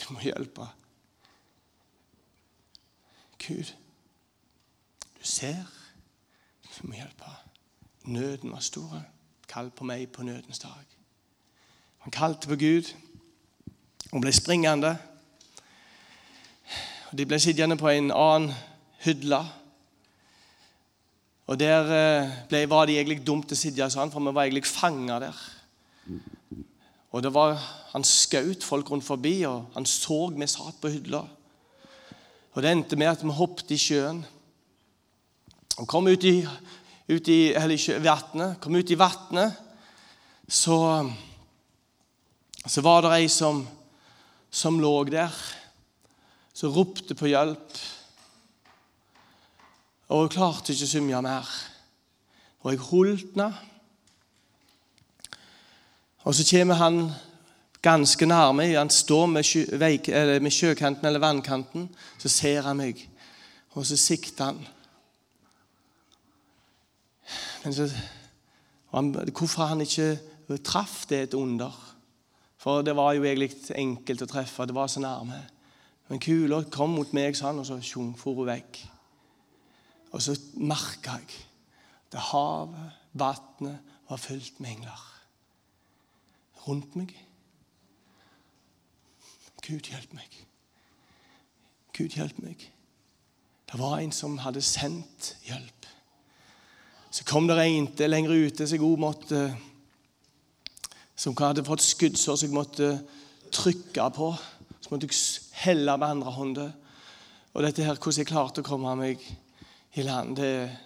du 0.00 0.12
må 0.12 0.20
hjelpe. 0.20 0.66
Gud, 3.38 3.74
du 5.18 5.24
ser. 5.24 5.64
Du 6.62 6.86
må 6.88 6.94
hjelpe. 6.94 7.30
Nøden 8.04 8.52
var 8.52 8.60
stor. 8.60 9.02
Kall 9.48 9.70
på 9.70 9.84
meg 9.84 10.08
på 10.12 10.22
nødens 10.22 10.58
dag. 10.58 10.84
Han 11.98 12.12
kalte 12.12 12.48
på 12.48 12.56
Gud 12.56 12.90
og 14.12 14.20
ble 14.20 14.32
springende. 14.32 14.96
De 17.16 17.26
ble 17.26 17.38
sittende 17.40 17.76
på 17.76 17.88
en 17.88 18.10
annen 18.10 18.52
hydle. 19.04 19.44
Og 21.46 21.58
Der 21.60 21.90
eh, 21.92 22.30
ble, 22.48 22.64
var 22.70 22.86
de 22.88 22.96
egentlig 22.96 23.20
dumt 23.26 23.52
å 23.52 23.58
sitte 23.58 23.88
sånn, 23.92 24.12
for 24.12 24.24
vi 24.24 24.32
var 24.32 24.46
egentlig 24.46 24.64
fanga 24.68 25.18
der. 25.26 25.40
Og 27.12 27.22
det 27.22 27.32
var, 27.34 27.58
Han 27.92 28.02
skjøt 28.02 28.64
folk 28.66 28.90
rundt 28.90 29.06
forbi, 29.06 29.44
og 29.46 29.68
han 29.76 29.84
så 29.86 30.32
vi 30.34 30.46
satt 30.50 30.80
på 30.82 30.90
hylla. 30.90 31.20
Og 32.54 32.62
Det 32.62 32.70
endte 32.70 32.96
med 32.96 33.12
at 33.12 33.22
vi 33.22 33.30
hoppet 33.30 33.70
i 33.70 33.78
sjøen. 33.78 34.24
Og 35.78 35.86
kom 35.86 36.08
ut 36.08 36.24
i, 36.24 36.40
ut 37.08 37.28
i, 37.28 37.38
vannet. 38.02 38.58
Kom 38.60 38.74
ut 38.74 38.90
i 38.90 38.98
vannet, 38.98 39.60
så, 40.48 40.78
så 42.66 42.82
var 42.82 43.04
det 43.04 43.12
ei 43.14 43.28
som, 43.30 43.62
som 44.50 44.80
lå 44.80 44.96
der 45.06 45.30
som 46.54 46.70
ropte 46.70 47.16
på 47.18 47.28
hjelp. 47.28 47.78
Og 50.14 50.22
jeg 50.22 50.34
klarte 50.36 50.72
ikke 50.72 50.86
så 50.86 51.00
mye 51.02 51.20
mer. 51.26 51.48
Og 52.62 52.70
jeg 52.70 52.82
holdt 52.86 53.36
Og 56.24 56.34
så 56.34 56.44
kommer 56.50 56.74
han 56.74 57.10
ganske 57.82 58.26
nærme. 58.26 58.68
Han 58.76 58.90
står 58.90 59.26
med, 59.26 59.42
sjø, 59.42 59.64
med 60.40 60.50
sjøkanten 60.50 61.06
eller 61.06 61.20
vannkanten. 61.20 61.88
Så 62.18 62.28
ser 62.28 62.62
han 62.62 62.78
meg, 62.78 63.02
og 63.74 63.86
så 63.86 63.96
sikter 63.96 64.44
han. 64.44 64.62
Men 67.64 67.74
så, 67.74 67.90
han, 68.94 69.10
hvorfor 69.34 69.66
han 69.66 69.80
ikke 69.80 70.18
traff, 70.64 71.06
det 71.10 71.22
et 71.22 71.34
under. 71.34 71.74
For 72.56 72.82
det 72.82 72.96
var 72.96 73.12
jo 73.12 73.26
egentlig 73.26 73.50
enkelt 73.74 74.22
å 74.22 74.30
treffe. 74.30 74.66
Det 74.66 74.78
var 74.78 74.88
så 74.88 75.02
nærme. 75.02 75.42
Men 76.08 76.20
kula 76.20 76.62
kom 76.70 76.94
mot 76.94 77.12
meg 77.12 77.36
sa 77.36 77.50
han, 77.50 77.58
og 77.58 77.66
så 77.66 77.80
for 78.16 78.38
hun 78.38 78.46
vekk. 78.46 78.93
Og 80.14 80.22
så 80.22 80.36
merka 80.62 81.18
jeg 81.18 81.40
at 82.14 82.20
havet, 82.30 82.92
vannet, 83.18 83.80
var 84.08 84.20
fylt 84.20 84.60
med 84.60 84.70
engler 84.70 85.00
rundt 86.66 86.94
meg. 86.96 87.10
Gud, 89.64 89.88
hjelp 89.88 90.12
meg. 90.14 90.36
Gud, 91.96 92.14
hjelp 92.14 92.38
meg. 92.44 92.62
Det 93.70 93.80
var 93.80 93.98
en 93.98 94.12
som 94.14 94.36
hadde 94.44 94.62
sendt 94.62 95.32
hjelp. 95.48 95.88
Så 97.10 97.24
kom 97.26 97.48
det 97.48 97.58
en 97.62 97.88
til 97.96 98.12
lenger 98.12 98.36
ute 98.46 98.66
som 98.68 98.78
jeg 98.78 98.98
måtte 99.00 99.44
Som 101.16 101.36
hadde 101.38 101.62
fått 101.62 101.82
skuddsår 101.82 102.36
som 102.36 102.48
jeg 102.48 102.54
måtte 102.54 102.88
trykke 103.54 104.10
på. 104.14 104.32
Så 104.80 104.90
måtte 104.90 105.06
jeg 105.06 105.42
helle 105.62 105.96
med 105.96 106.08
andre 106.08 106.30
hånda. 106.30 106.72
Og 107.54 107.62
dette 107.62 107.84
her, 107.86 107.94
hvordan 107.94 108.18
jeg 108.18 108.26
klarte 108.26 108.62
å 108.64 108.66
komme 108.66 108.94
meg 108.98 109.22
i 109.94 110.02
land, 110.02 110.36
det, 110.36 110.78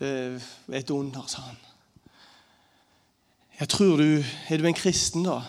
er 0.00 0.40
et 0.72 0.90
under, 0.90 1.26
sa 1.26 1.40
han. 1.40 1.56
Jeg 3.60 3.68
tror 3.68 3.96
du 3.96 4.24
Er 4.50 4.56
du 4.56 4.66
en 4.66 4.74
kristen, 4.74 5.24
da? 5.24 5.40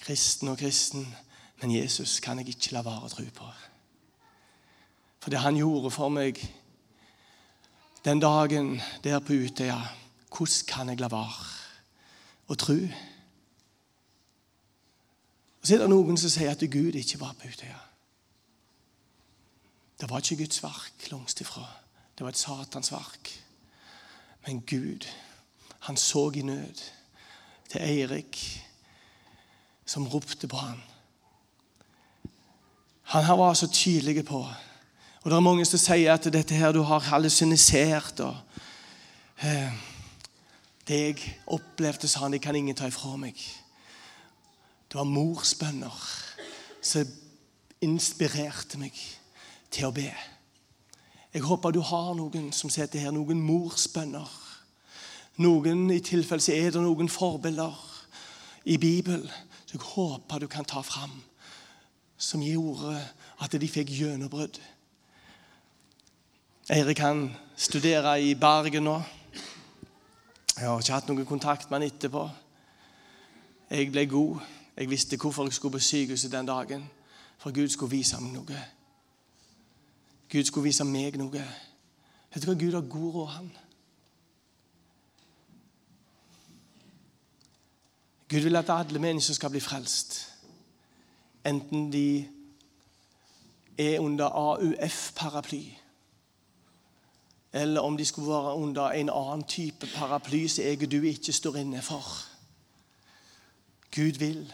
Kristen 0.00 0.48
og 0.48 0.58
kristen, 0.58 1.16
men 1.60 1.76
Jesus 1.76 2.20
kan 2.20 2.38
jeg 2.38 2.48
ikke 2.48 2.72
la 2.72 2.82
være 2.82 3.04
å 3.04 3.08
tro 3.12 3.24
på. 3.34 3.50
For 5.20 5.30
det 5.30 5.42
han 5.44 5.56
gjorde 5.56 5.90
for 5.90 6.08
meg 6.08 6.40
den 8.04 8.20
dagen 8.20 8.80
der 9.04 9.20
på 9.20 9.32
Utøya, 9.32 9.78
hvordan 10.36 10.66
kan 10.66 10.88
jeg 10.88 11.00
la 11.00 11.12
være 11.12 11.46
å 12.48 12.54
tro? 12.54 12.78
Og 15.60 15.66
Så 15.66 15.74
er 15.74 15.78
det 15.84 15.90
noen 15.92 16.16
som 16.16 16.32
sier 16.32 16.50
at 16.50 16.70
Gud 16.72 16.96
ikke 16.96 17.20
var 17.20 17.36
på 17.38 17.52
Utøya. 17.52 17.89
Det 20.00 20.10
var 20.10 20.18
ikke 20.18 20.36
Guds 20.36 20.62
verk 20.62 21.10
langt 21.10 21.40
ifra. 21.40 21.66
Det 22.18 22.24
var 22.24 22.28
et 22.28 22.38
Satans 22.38 22.92
verk. 22.92 23.44
Men 24.46 24.60
Gud, 24.60 25.06
han 25.80 25.96
så 25.96 26.30
i 26.34 26.42
nød 26.42 26.74
til 27.68 27.80
Eirik, 27.80 28.66
som 29.86 30.08
ropte 30.08 30.48
på 30.48 30.56
ham. 30.56 30.80
Han 33.02 33.24
her 33.24 33.32
var 33.32 33.54
så 33.54 33.66
tydelig 33.72 34.24
på 34.24 34.48
Og 35.22 35.30
det 35.30 35.36
er 35.36 35.40
mange 35.40 35.64
som 35.64 35.78
sier 35.78 36.14
at 36.14 36.24
dette 36.32 36.54
her 36.54 36.72
du 36.72 36.82
har 36.82 36.98
hallusinisert. 36.98 38.20
eh, 39.42 39.72
Det 40.88 41.00
jeg 41.00 41.40
opplevde, 41.46 42.08
sa 42.08 42.20
han, 42.20 42.32
det 42.32 42.42
kan 42.42 42.56
ingen 42.56 42.76
ta 42.76 42.86
ifra 42.86 43.16
meg. 43.16 43.34
Det 44.88 44.94
var 44.94 45.04
mors 45.04 45.54
bønner 45.54 46.00
som 46.82 47.06
inspirerte 47.80 48.78
meg 48.78 49.19
til 49.70 49.88
å 49.88 49.94
be. 49.94 50.10
Jeg 51.34 51.42
håper 51.46 51.70
du 51.70 51.80
har 51.80 52.14
noen 52.18 52.50
som 52.52 52.70
sitter 52.70 53.04
her, 53.04 53.14
noen 53.14 53.42
morsbønner. 53.42 54.30
Noen, 55.40 55.86
I 55.90 56.00
tilfelle 56.04 56.42
så 56.42 56.52
er 56.52 56.74
det 56.74 56.82
noen 56.82 57.08
forbilder 57.08 57.76
i 58.64 58.76
Bibelen 58.76 59.30
som 59.70 59.78
jeg 59.78 59.86
håper 59.86 60.42
du 60.42 60.48
kan 60.50 60.66
ta 60.66 60.80
fram, 60.82 61.12
som 62.18 62.42
gjorde 62.42 62.96
at 63.40 63.54
de 63.54 63.68
fikk 63.70 63.92
gjennombrudd. 63.94 64.58
Eirik 66.70 66.98
han 66.98 67.28
studerer 67.56 68.18
i 68.18 68.34
Bergen 68.34 68.84
nå. 68.84 68.96
Jeg 70.56 70.66
har 70.66 70.82
ikke 70.82 70.92
hatt 70.92 71.08
noen 71.08 71.26
kontakt 71.26 71.70
med 71.70 71.80
han 71.80 71.86
etterpå. 71.86 72.26
Jeg 73.70 73.92
ble 73.94 74.06
god. 74.10 74.42
Jeg 74.76 74.90
visste 74.90 75.16
hvorfor 75.16 75.46
jeg 75.46 75.54
skulle 75.54 75.78
på 75.78 75.86
sykehuset 75.86 76.32
den 76.32 76.46
dagen. 76.46 76.84
For 77.38 77.54
Gud 77.54 77.68
skulle 77.68 77.94
vise 77.94 78.18
meg 78.20 78.34
noe. 78.34 78.60
Gud 80.30 80.44
skulle 80.44 80.64
vise 80.64 80.84
meg 80.86 81.16
noe. 81.18 81.42
Vet 82.30 82.42
du 82.42 82.46
hva? 82.46 82.54
Gud 82.58 82.74
har 82.76 82.86
god 82.86 83.14
råd, 83.14 83.28
han. 83.34 83.50
Gud 88.30 88.40
vil 88.46 88.56
at 88.56 88.70
alle 88.70 88.98
mennesker 89.02 89.34
skal 89.34 89.50
bli 89.50 89.60
frelst. 89.60 90.20
Enten 91.46 91.92
de 91.92 92.28
er 93.78 93.98
under 94.00 94.24
AUF-paraply, 94.24 95.64
eller 97.52 97.80
om 97.80 97.96
de 97.96 98.04
skulle 98.04 98.28
være 98.28 98.54
under 98.54 98.90
en 98.90 99.10
annen 99.10 99.44
type 99.48 99.86
paraply 99.94 100.46
som 100.48 100.64
jeg 100.64 100.82
og 100.82 100.92
du 100.92 101.02
ikke 101.02 101.32
står 101.32 101.56
inne 101.56 101.82
for. 101.82 102.04
Gud 103.94 104.18
vil 104.18 104.52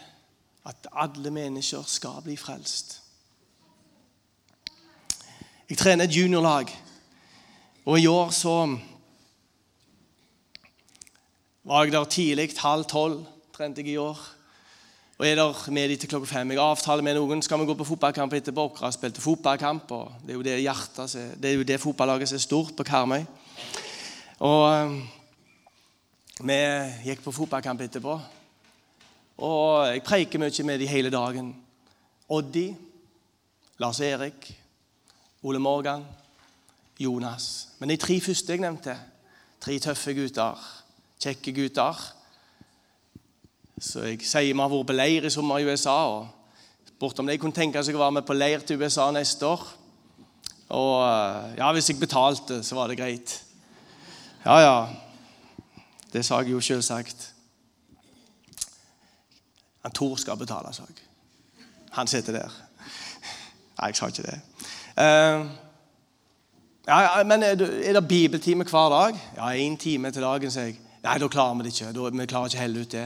at 0.65 0.87
alle 0.91 1.31
mennesker 1.31 1.83
skal 1.83 2.23
bli 2.23 2.37
frelst. 2.37 3.03
Jeg 5.67 5.77
trener 5.81 6.05
et 6.07 6.15
juniorlag, 6.15 6.69
og 7.85 7.97
i 7.99 8.05
år 8.07 8.29
så 8.31 8.51
var 11.67 11.83
jeg 11.83 11.91
der 11.91 12.05
tidlig, 12.07 12.53
halv 12.61 12.85
tolv 12.87 13.25
trente 13.51 13.81
jeg 13.83 13.89
i 13.91 13.97
år. 13.99 14.21
Og 15.17 15.25
er 15.27 15.35
der 15.35 15.71
med 15.71 15.89
dem 15.89 15.97
til 15.99 16.09
klokka 16.09 16.29
fem. 16.29 16.53
Jeg 16.53 16.61
avtaler 16.63 17.03
med 17.03 17.17
noen 17.17 17.41
skal 17.43 17.59
vi 17.59 17.65
gå 17.67 17.75
på 17.75 17.87
fotballkamp 17.89 18.35
etterpå. 18.37 18.63
Åkra 18.69 18.91
spilte 18.95 19.19
fotballkamp, 19.19 19.91
og 19.91 20.13
det 20.23 20.31
er 20.31 20.37
jo 20.37 20.45
det 20.45 20.53
hjertet, 20.61 21.15
det 21.35 21.49
er 21.49 21.57
jo 21.57 21.65
det 21.67 21.79
fotballaget 21.83 22.31
som 22.31 22.37
er 22.37 22.43
stort 22.45 22.71
på 22.77 22.85
Karmøy. 22.87 23.25
Og 24.47 24.93
vi 26.47 26.61
gikk 27.09 27.25
på 27.25 27.33
fotballkamp 27.41 27.83
etterpå. 27.83 28.15
Og 29.43 29.83
jeg 29.89 30.05
preiker 30.07 30.39
mye 30.39 30.67
med 30.69 30.79
dem 30.79 30.93
hele 30.93 31.11
dagen. 31.11 31.51
Oddi, 32.29 32.69
Lars 33.83 33.99
Erik, 33.99 34.47
Ole 35.47 35.59
Morgan, 35.59 36.05
Jonas. 36.99 37.67
Men 37.79 37.89
de 37.89 37.95
tre 37.95 38.17
første 38.19 38.51
jeg 38.51 38.59
nevnte, 38.59 38.97
tre 39.63 39.77
tøffe 39.79 40.11
gutter, 40.17 40.63
kjekke 41.23 41.53
gutter 41.55 42.01
Så 43.79 44.03
jeg 44.09 44.25
sier 44.25 44.51
vi 44.51 44.59
har 44.59 44.71
vært 44.73 44.89
på 44.89 44.95
leir 44.97 45.27
i 45.29 45.31
sommer 45.31 45.61
i 45.61 45.69
USA. 45.69 45.93
og 46.17 46.27
spurte 46.89 47.23
om 47.23 47.27
de 47.27 47.37
kunne 47.37 47.55
tenke 47.55 47.83
seg 47.83 47.95
å 47.95 48.01
være 48.01 48.17
med 48.17 48.25
på 48.27 48.35
leir 48.35 48.65
til 48.65 48.81
USA 48.81 49.07
neste 49.11 49.45
år. 49.45 49.63
Og 50.67 50.93
eh, 51.05 51.55
ja, 51.61 51.71
hvis 51.71 51.89
jeg 51.93 51.99
betalte, 51.99 52.59
så 52.63 52.75
var 52.75 52.91
det 52.91 52.97
greit. 52.99 53.37
Ja, 54.43 54.59
ja. 54.59 54.77
Det 56.11 56.25
sa 56.25 56.41
jeg 56.41 56.57
jo 56.57 56.59
selvsagt. 56.59 57.29
Han 59.85 59.95
Tor 59.95 60.17
skal 60.19 60.37
betale, 60.37 60.73
sa 60.73 60.89
jeg. 60.89 61.07
Han 61.95 62.07
sitter 62.07 62.41
der. 62.41 62.61
Nei, 63.77 63.93
jeg 63.93 64.01
sa 64.01 64.11
ikke 64.11 64.27
det. 64.27 64.41
Uh, 64.97 65.45
ja, 66.87 67.23
men 67.23 67.43
er 67.43 67.55
det, 67.55 67.95
det 67.95 68.07
bibeltime 68.07 68.63
hver 68.63 68.89
dag? 68.89 69.19
Ja, 69.37 69.49
én 69.53 69.77
time 69.77 70.11
til 70.11 70.25
dagen, 70.25 70.51
sier 70.51 70.71
jeg. 70.71 70.79
Nei, 71.03 71.17
da 71.21 71.27
klarer 71.29 71.59
vi 71.59 71.67
det 71.67 71.73
ikke. 71.75 71.91
Da, 71.93 72.09
vi 72.09 72.25
klarer 72.25 72.49
ikke 72.49 72.57
å 72.57 72.63
helle 72.63 72.81
ut 72.81 72.95
det. 72.95 73.03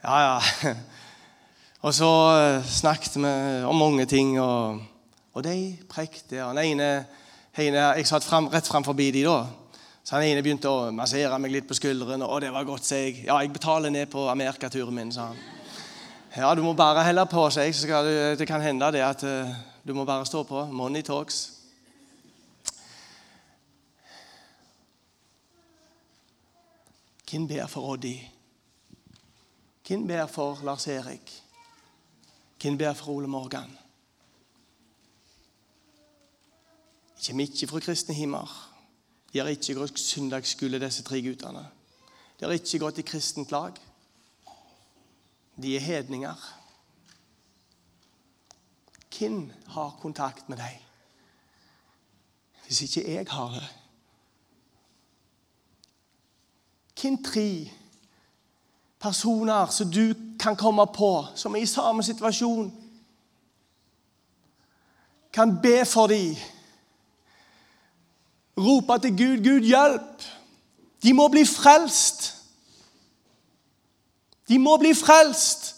Ja, 0.00 0.16
ja. 0.22 0.72
Og 1.86 1.92
så 1.94 2.08
uh, 2.08 2.64
snakket 2.64 3.18
vi 3.20 3.34
om 3.68 3.76
mange 3.76 4.08
ting, 4.08 4.40
og, 4.40 4.80
og 5.36 5.44
de 5.44 5.76
prekte. 5.92 6.40
Og 6.46 6.56
den 6.56 6.72
ene, 6.72 6.88
ene 7.58 7.84
Jeg 8.00 8.08
satt 8.08 8.24
frem, 8.24 8.48
rett 8.48 8.66
fram 8.66 8.84
forbi 8.84 9.10
de 9.12 9.26
da. 9.28 9.36
Så 10.06 10.16
han 10.16 10.24
ene 10.24 10.40
begynte 10.42 10.72
å 10.72 10.88
massere 10.94 11.36
meg 11.42 11.52
litt 11.52 11.68
på 11.68 11.76
skulderen. 11.76 12.22
og 12.22 12.40
det 12.40 12.54
var 12.54 12.64
godt, 12.64 12.88
sa 12.88 12.96
jeg. 12.96 13.26
Ja, 13.26 13.42
jeg 13.42 13.52
betaler 13.52 13.90
ned 13.90 14.08
på 14.08 14.24
amerikaturen 14.32 14.94
min, 14.94 15.12
sa 15.12 15.28
han. 15.34 15.46
Ja, 16.36 16.54
du 16.54 16.62
må 16.62 16.72
bare 16.72 17.04
helle 17.04 17.26
på, 17.28 17.50
sa 17.50 17.68
jeg, 17.68 17.74
så 17.74 18.02
du, 18.06 18.12
det 18.38 18.48
kan 18.48 18.64
hende 18.64 18.92
det 18.94 19.04
at 19.04 19.22
uh, 19.26 19.52
du 19.86 19.94
må 19.94 20.04
bare 20.04 20.26
stå 20.26 20.42
på. 20.42 20.64
Money 20.66 21.02
talks. 21.02 21.52
Hvem 27.30 27.48
ber 27.48 27.66
for 27.66 27.90
Oddi? 27.92 28.16
Hvem 29.86 30.06
ber 30.06 30.26
for 30.26 30.60
Lars 30.64 30.86
Erik? 30.86 31.42
Hvem 32.62 32.78
ber 32.78 32.92
for 32.92 33.12
Ole 33.12 33.26
Morgan? 33.26 33.78
Ikke 37.18 37.34
mye 37.34 37.66
fra 37.66 37.80
kristne 37.80 38.14
himmer. 38.14 38.50
De 39.32 39.38
har 39.38 39.48
ikke 39.50 39.74
gått 39.74 39.98
søndagsskole, 39.98 40.78
disse 40.78 41.02
tre 41.02 41.22
guttene. 41.22 41.66
De 42.38 42.44
har 42.44 42.52
ikke 42.54 42.78
gått 42.78 42.98
i 42.98 43.06
kristent 43.06 43.50
lag. 43.50 43.78
De 45.62 45.76
er 45.76 45.80
hedninger. 45.80 46.55
Hvem 49.18 49.52
har 49.66 49.98
kontakt 50.00 50.48
med 50.48 50.56
deg? 50.56 50.82
Hvis 52.66 52.82
ikke 52.82 53.14
jeg 53.14 53.26
har 53.30 53.48
det. 53.48 53.68
Hvem 57.00 57.22
tre 57.24 57.70
personer 59.00 59.66
som 59.66 59.90
du 59.90 60.14
kan 60.40 60.56
komme 60.56 60.86
på, 60.86 61.26
som 61.34 61.54
er 61.54 61.60
i 61.60 61.66
samme 61.66 62.02
situasjon, 62.02 62.72
kan 65.32 65.58
be 65.62 65.84
for 65.84 66.06
dem 66.06 66.36
rope 68.56 68.98
til 69.02 69.16
Gud 69.18 69.44
'Gud, 69.44 69.60
hjelp!' 69.60 70.22
De 71.02 71.12
må 71.12 71.28
bli 71.28 71.44
frelst. 71.44 72.34
De 74.48 74.58
må 74.58 74.76
bli 74.76 74.94
frelst. 74.94 75.76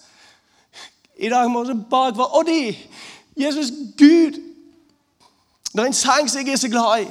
I 1.17 1.29
dag 1.29 1.51
må 1.51 1.65
du 1.65 1.75
bare 1.91 2.17
være 2.17 2.27
Og 2.27 2.47
de! 2.47 2.77
Jesus, 3.39 3.67
Gud 3.99 4.33
Det 5.73 5.81
er 5.81 5.87
en 5.87 5.93
sang 5.93 6.31
som 6.31 6.47
jeg 6.47 6.53
er 6.53 6.57
så 6.57 6.69
glad 6.69 7.03
i. 7.03 7.07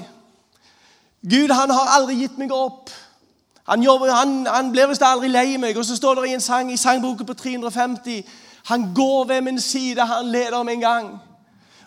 Gud 1.30 1.54
han 1.54 1.70
har 1.70 1.94
aldri 2.00 2.16
gitt 2.16 2.38
meg 2.38 2.52
opp. 2.52 2.90
Han, 3.68 3.84
jobber, 3.84 4.12
han, 4.12 4.48
han 4.48 4.72
blir 4.72 4.88
visst 4.88 5.04
aldri 5.06 5.28
lei 5.28 5.58
meg. 5.58 5.78
Og 5.78 5.86
så 5.86 5.96
står 5.96 6.16
det 6.16 6.30
i 6.30 6.34
en 6.34 6.42
sang 6.42 6.72
i 6.72 6.78
sangboken 6.78 7.26
på 7.26 7.34
350 7.34 8.24
Han 8.66 8.94
går 8.96 9.24
ved 9.26 9.42
min 9.42 9.62
side, 9.62 10.02
han 10.02 10.26
leder 10.26 10.64
meg 10.64 10.74
en 10.74 10.82
gang. 10.82 11.08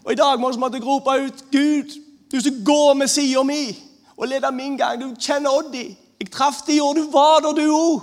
Og 0.05 0.12
i 0.12 0.16
dag 0.16 0.38
vi 0.38 0.59
måtte 0.59 0.81
rope 0.85 1.11
ut 1.11 1.44
Gud, 1.53 1.90
du 2.33 2.40
som 2.40 2.64
går 2.64 2.94
med 2.94 3.09
sida 3.09 3.42
mi 3.42 3.76
og 4.16 4.29
leder 4.29 4.50
min 4.50 4.76
gang. 4.76 5.03
Du 5.03 5.14
kjenner 5.20 5.50
Oddi. 5.50 5.96
Jeg 6.20 6.31
traff 6.31 6.62
de 6.66 6.76
i 6.76 6.81
år. 6.81 6.94
Du 6.94 7.11
var 7.12 7.40
der, 7.40 7.53
du 7.53 7.74
òg. 7.74 8.03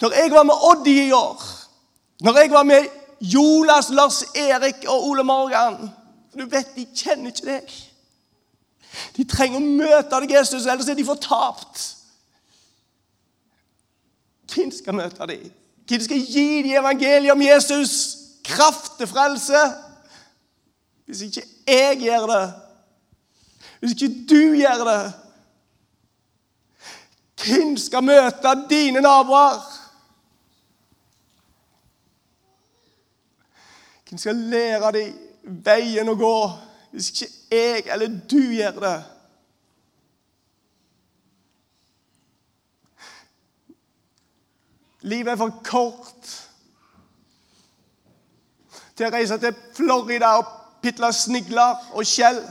Når 0.00 0.12
jeg 0.22 0.30
var 0.30 0.42
med 0.42 0.54
Oddi 0.70 1.06
i 1.06 1.12
år, 1.12 1.42
når 2.20 2.38
jeg 2.38 2.50
var 2.50 2.62
med 2.62 2.86
Jonas, 3.22 3.90
Lars 3.90 4.22
Erik 4.34 4.84
og 4.88 5.08
Ole 5.08 5.24
Morgan 5.24 5.90
Du 6.38 6.46
vet, 6.48 6.76
de 6.76 6.86
kjenner 6.96 7.30
ikke 7.30 7.46
deg. 7.46 7.74
De 9.16 9.24
trenger 9.28 9.60
å 9.60 9.64
møte 9.64 10.20
deg, 10.24 10.32
Jesus, 10.38 10.66
ellers 10.66 10.88
er 10.88 10.96
de 10.96 11.04
fortapt. 11.04 11.82
Hvem 14.52 14.72
skal 14.72 14.96
møte 14.96 15.28
dem? 15.28 15.50
Hvem 15.88 16.04
skal 16.06 16.24
gi 16.24 16.62
dem 16.64 16.74
evangeliet 16.80 17.32
om 17.32 17.44
Jesus? 17.44 17.92
Kraft 18.44 18.96
til 18.98 19.06
frelse? 19.06 19.60
Hvis 21.06 21.20
ikke 21.28 21.44
jeg 21.68 21.98
gjør 22.00 22.26
det, 22.30 22.44
hvis 23.80 23.92
ikke 23.92 24.26
du 24.30 24.54
gjør 24.56 24.84
det, 24.88 25.12
hvem 27.44 27.76
skal 27.76 28.04
møte 28.06 28.54
dine 28.70 29.02
naboer? 29.04 29.81
Hvem 34.12 34.18
skal 34.18 34.36
lære 34.36 34.92
dem 34.92 35.12
veien 35.64 36.08
å 36.12 36.14
gå 36.20 36.36
hvis 36.92 37.06
ikke 37.08 37.26
jeg 37.48 37.84
eller 37.94 38.16
du 38.28 38.40
gjør 38.52 38.80
det? 38.82 38.96
Livet 45.08 45.32
er 45.32 45.38
for 45.40 45.54
kort 45.64 46.28
til 48.98 49.06
å 49.06 49.10
reise 49.14 49.38
til 49.40 49.56
Florida 49.78 50.34
og 50.42 50.50
pitle 50.84 51.08
snigler 51.16 51.80
og 51.96 52.04
skjell. 52.04 52.42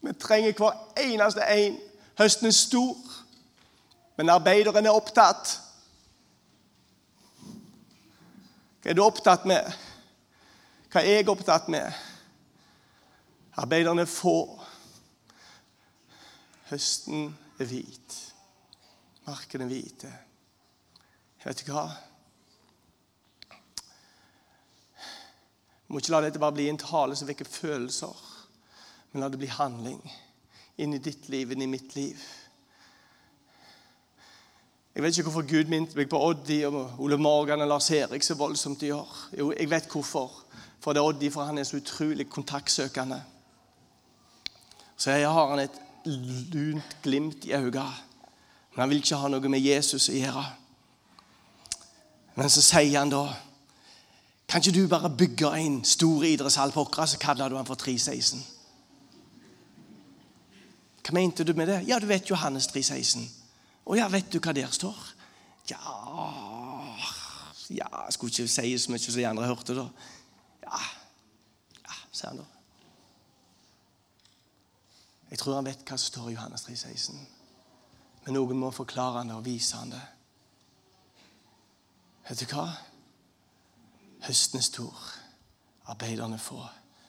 Vi 0.00 0.14
trenger 0.16 0.56
hver 0.56 0.80
eneste 1.04 1.44
en. 1.58 1.76
Høsten 2.22 2.48
er 2.48 2.56
stor, 2.56 2.96
men 4.16 4.32
arbeideren 4.32 4.88
er 4.88 4.96
opptatt. 4.96 5.52
Hva 8.82 8.90
er 8.90 8.98
du 8.98 9.04
opptatt 9.04 9.44
med? 9.46 9.62
Hva 10.90 11.04
er 11.06 11.20
jeg 11.20 11.28
opptatt 11.30 11.68
med? 11.70 11.86
Arbeiderne 13.62 14.02
er 14.02 14.10
få. 14.10 14.34
Høsten 16.66 17.28
er 17.62 17.70
hvit. 17.70 18.16
Markene 19.28 19.68
er 19.68 19.70
hvite. 19.70 20.10
Vet 21.44 21.62
du 21.62 21.70
hva? 21.70 21.84
Vi 25.86 25.94
må 25.94 26.02
ikke 26.02 26.16
la 26.16 26.24
dette 26.26 26.42
bare 26.42 26.58
bli 26.58 26.66
en 26.72 26.82
tale 26.82 27.14
som 27.14 27.30
vekker 27.30 27.46
følelser. 27.46 28.18
Men 29.12 29.22
la 29.22 29.30
det 29.30 29.38
bli 29.44 29.52
handling 29.52 30.02
inn 30.82 30.98
i 30.98 31.04
ditt 31.06 31.28
liv, 31.30 31.54
inn 31.54 31.62
i 31.62 31.70
mitt 31.70 31.94
liv. 31.94 32.18
Jeg 34.94 35.02
vet 35.02 35.18
ikke 35.18 35.30
hvorfor 35.30 35.48
Gud 35.48 35.70
minte 35.72 35.96
meg 35.96 36.08
på 36.12 36.18
Oddi 36.20 36.58
og 36.68 37.00
Ole 37.00 37.16
Morgan 37.16 37.64
og 37.64 37.68
Lars 37.68 37.90
Erik 37.90 38.22
så 38.22 38.34
voldsomt 38.36 38.80
de 38.80 38.90
gjør. 38.90 39.20
Jo, 39.38 39.52
jeg 39.56 39.70
vet 39.70 39.88
hvorfor. 39.88 40.42
For 40.80 40.92
det 40.92 41.00
er 41.00 41.08
Oddi, 41.08 41.30
for 41.30 41.48
han 41.48 41.58
er 41.58 41.64
så 41.64 41.78
utrolig 41.78 42.28
kontaktsøkende. 42.28 43.22
Så 44.96 45.10
jeg 45.10 45.30
har 45.30 45.48
han 45.48 45.58
et 45.58 45.80
lunt 46.04 46.96
glimt 47.02 47.44
i 47.44 47.52
øynene. 47.52 47.88
Men 48.74 48.80
han 48.80 48.90
vil 48.90 49.00
ikke 49.00 49.16
ha 49.16 49.28
noe 49.32 49.48
med 49.48 49.64
Jesus 49.64 50.10
å 50.12 50.16
gjøre. 50.16 50.44
Men 52.36 52.52
så 52.52 52.62
sier 52.64 52.98
han 52.98 53.12
da 53.12 53.26
Kan 54.48 54.60
ikke 54.60 54.74
du 54.76 54.88
bare 54.88 55.08
bygge 55.16 55.48
en 55.56 55.84
stor 55.84 56.24
idrettshall 56.28 56.72
på 56.74 56.82
Åkra, 56.84 57.06
så 57.06 57.16
kaller 57.18 57.48
du 57.48 57.56
han 57.56 57.66
for 57.66 57.74
316? 57.80 58.42
Hva 61.02 61.14
mente 61.16 61.44
du 61.44 61.54
med 61.56 61.70
det? 61.70 61.78
Ja, 61.88 61.98
du 61.98 62.06
vet 62.06 62.28
Johannes 62.28 62.68
3,16. 62.68 63.41
Å 63.84 63.98
ja, 63.98 64.08
vet 64.12 64.30
du 64.32 64.38
hva 64.38 64.54
der 64.54 64.70
står? 64.72 64.98
Ja 65.70 65.78
Ja, 67.72 67.88
jeg 68.04 68.12
skulle 68.16 68.32
ikke 68.32 68.50
si 68.50 68.72
så 68.78 68.92
mye 68.92 69.00
som 69.00 69.14
de 69.16 69.26
andre 69.26 69.46
hørte, 69.48 69.74
da. 69.76 69.86
Ja, 70.66 70.80
ja 71.80 71.94
sier 72.10 72.32
han 72.32 72.42
da. 72.42 72.48
Jeg 75.32 75.40
tror 75.40 75.56
han 75.56 75.70
vet 75.70 75.84
hva 75.88 75.96
som 75.96 76.10
står 76.10 76.28
i 76.28 76.34
Johannes 76.34 76.66
3,16. 76.68 77.22
Men 78.26 78.36
noen 78.36 78.60
må 78.60 78.68
forklare 78.74 79.22
han 79.22 79.32
det 79.32 79.38
og 79.38 79.46
vise 79.46 79.78
han 79.80 79.94
det. 79.94 80.02
Vet 82.28 82.44
du 82.44 82.52
hva? 82.52 82.66
Høsten 84.22 84.60
er 84.60 84.66
stor, 84.66 84.98
arbeiderne 85.90 86.38
få. 86.38 86.60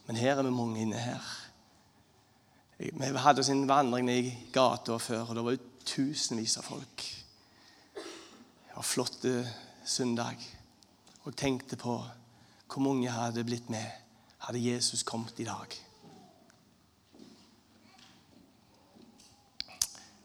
Men 0.07 0.17
her 0.17 0.39
er 0.39 0.47
vi 0.47 0.55
mange 0.55 0.81
inne 0.81 1.01
her. 1.03 1.27
Vi 2.79 3.11
hadde 3.25 3.43
oss 3.43 3.51
en 3.53 3.67
vandring 3.69 4.09
i 4.09 4.33
gata 4.55 4.97
før, 4.97 5.27
og 5.27 5.35
det 5.35 5.45
var 5.45 5.59
tusenvis 5.85 6.57
av 6.57 6.67
folk. 6.67 7.05
Det 7.93 8.75
var 8.75 8.87
flott 8.87 9.25
søndag. 9.85 10.37
Og 11.23 11.35
tenkte 11.37 11.75
på 11.79 11.97
hvor 12.67 12.81
mange 12.81 13.11
hadde 13.11 13.43
blitt 13.43 13.69
med 13.69 13.85
hadde 14.43 14.59
Jesus 14.59 15.03
kommet 15.03 15.39
i 15.39 15.43
dag. 15.43 15.67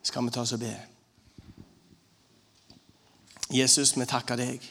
Skal 0.02 0.24
vi 0.24 0.30
ta 0.30 0.40
oss 0.40 0.52
og 0.52 0.60
be. 0.60 0.72
Jesus, 3.52 3.94
vi 3.96 4.04
takker 4.08 4.36
deg 4.36 4.64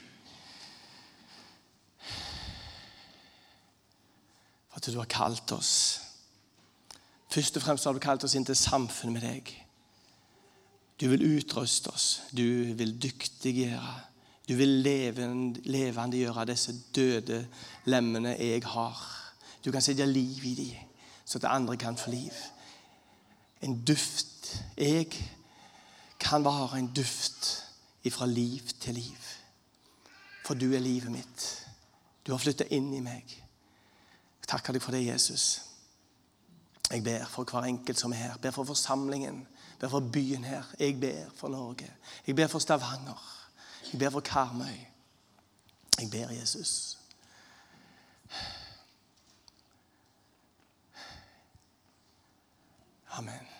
for 4.67 4.77
at 4.77 4.89
du 4.93 4.99
har 4.99 5.09
kalt 5.09 5.51
oss. 5.51 6.01
Først 7.29 7.57
og 7.57 7.63
fremst 7.63 7.85
har 7.85 7.93
du 7.93 7.99
kalt 7.99 8.23
oss 8.23 8.35
inn 8.35 8.45
til 8.45 8.55
samfunnet 8.55 9.13
med 9.13 9.25
deg. 9.25 9.66
Du 10.99 11.07
vil 11.09 11.37
utruste 11.37 11.87
oss. 11.93 12.21
Du 12.31 12.73
vil 12.77 12.95
dyktiggjøre. 13.01 13.95
Du 14.47 14.55
vil 14.55 14.81
levendegjøre 15.65 16.45
disse 16.47 16.73
døde 16.95 17.47
lemmene 17.85 18.37
jeg 18.39 18.63
har. 18.65 19.01
Du 19.65 19.71
kan 19.71 19.81
sette 19.81 20.05
liv 20.05 20.45
i 20.45 20.53
dem, 20.55 20.93
så 21.25 21.37
at 21.37 21.49
andre 21.51 21.77
kan 21.77 21.97
få 21.97 22.09
liv. 22.11 22.33
En 23.61 23.83
duft. 23.85 24.63
Jeg 24.77 25.11
kan 26.19 26.45
være 26.45 26.79
en 26.79 26.91
duft 26.95 27.63
fra 28.11 28.25
liv 28.25 28.61
til 28.79 28.93
liv. 28.93 29.23
For 30.45 30.53
du 30.53 30.73
er 30.73 30.79
livet 30.79 31.11
mitt. 31.11 31.67
Du 32.27 32.31
har 32.31 32.39
flyttet 32.39 32.71
inn 32.71 32.93
i 32.95 33.03
meg. 33.03 33.27
Jeg 34.39 34.47
takker 34.47 34.73
deg 34.73 34.81
for 34.81 34.95
det, 34.95 35.05
Jesus. 35.05 35.61
Jeg 36.91 37.03
ber 37.03 37.25
for 37.27 37.43
hver 37.43 37.67
enkelt 37.67 37.99
som 37.99 38.11
er 38.15 38.21
her. 38.21 38.37
Jeg 38.37 38.41
ber 38.41 38.55
for 38.55 38.63
forsamlingen. 38.63 39.43
Ber 39.79 39.87
for 39.87 39.99
byen 39.99 40.43
her. 40.43 40.63
Jeg 40.79 40.99
ber 40.99 41.29
for 41.35 41.47
Norge. 41.47 41.93
Jeg 42.27 42.35
ber 42.35 42.47
for 42.47 42.59
Stavanger. 42.59 43.47
Jeg 43.93 43.99
ber 43.99 44.09
for 44.09 44.19
Karmøy. 44.19 44.77
Jeg 45.99 46.11
ber 46.11 46.29
Jesus. 46.29 46.97
Amen. 53.09 53.56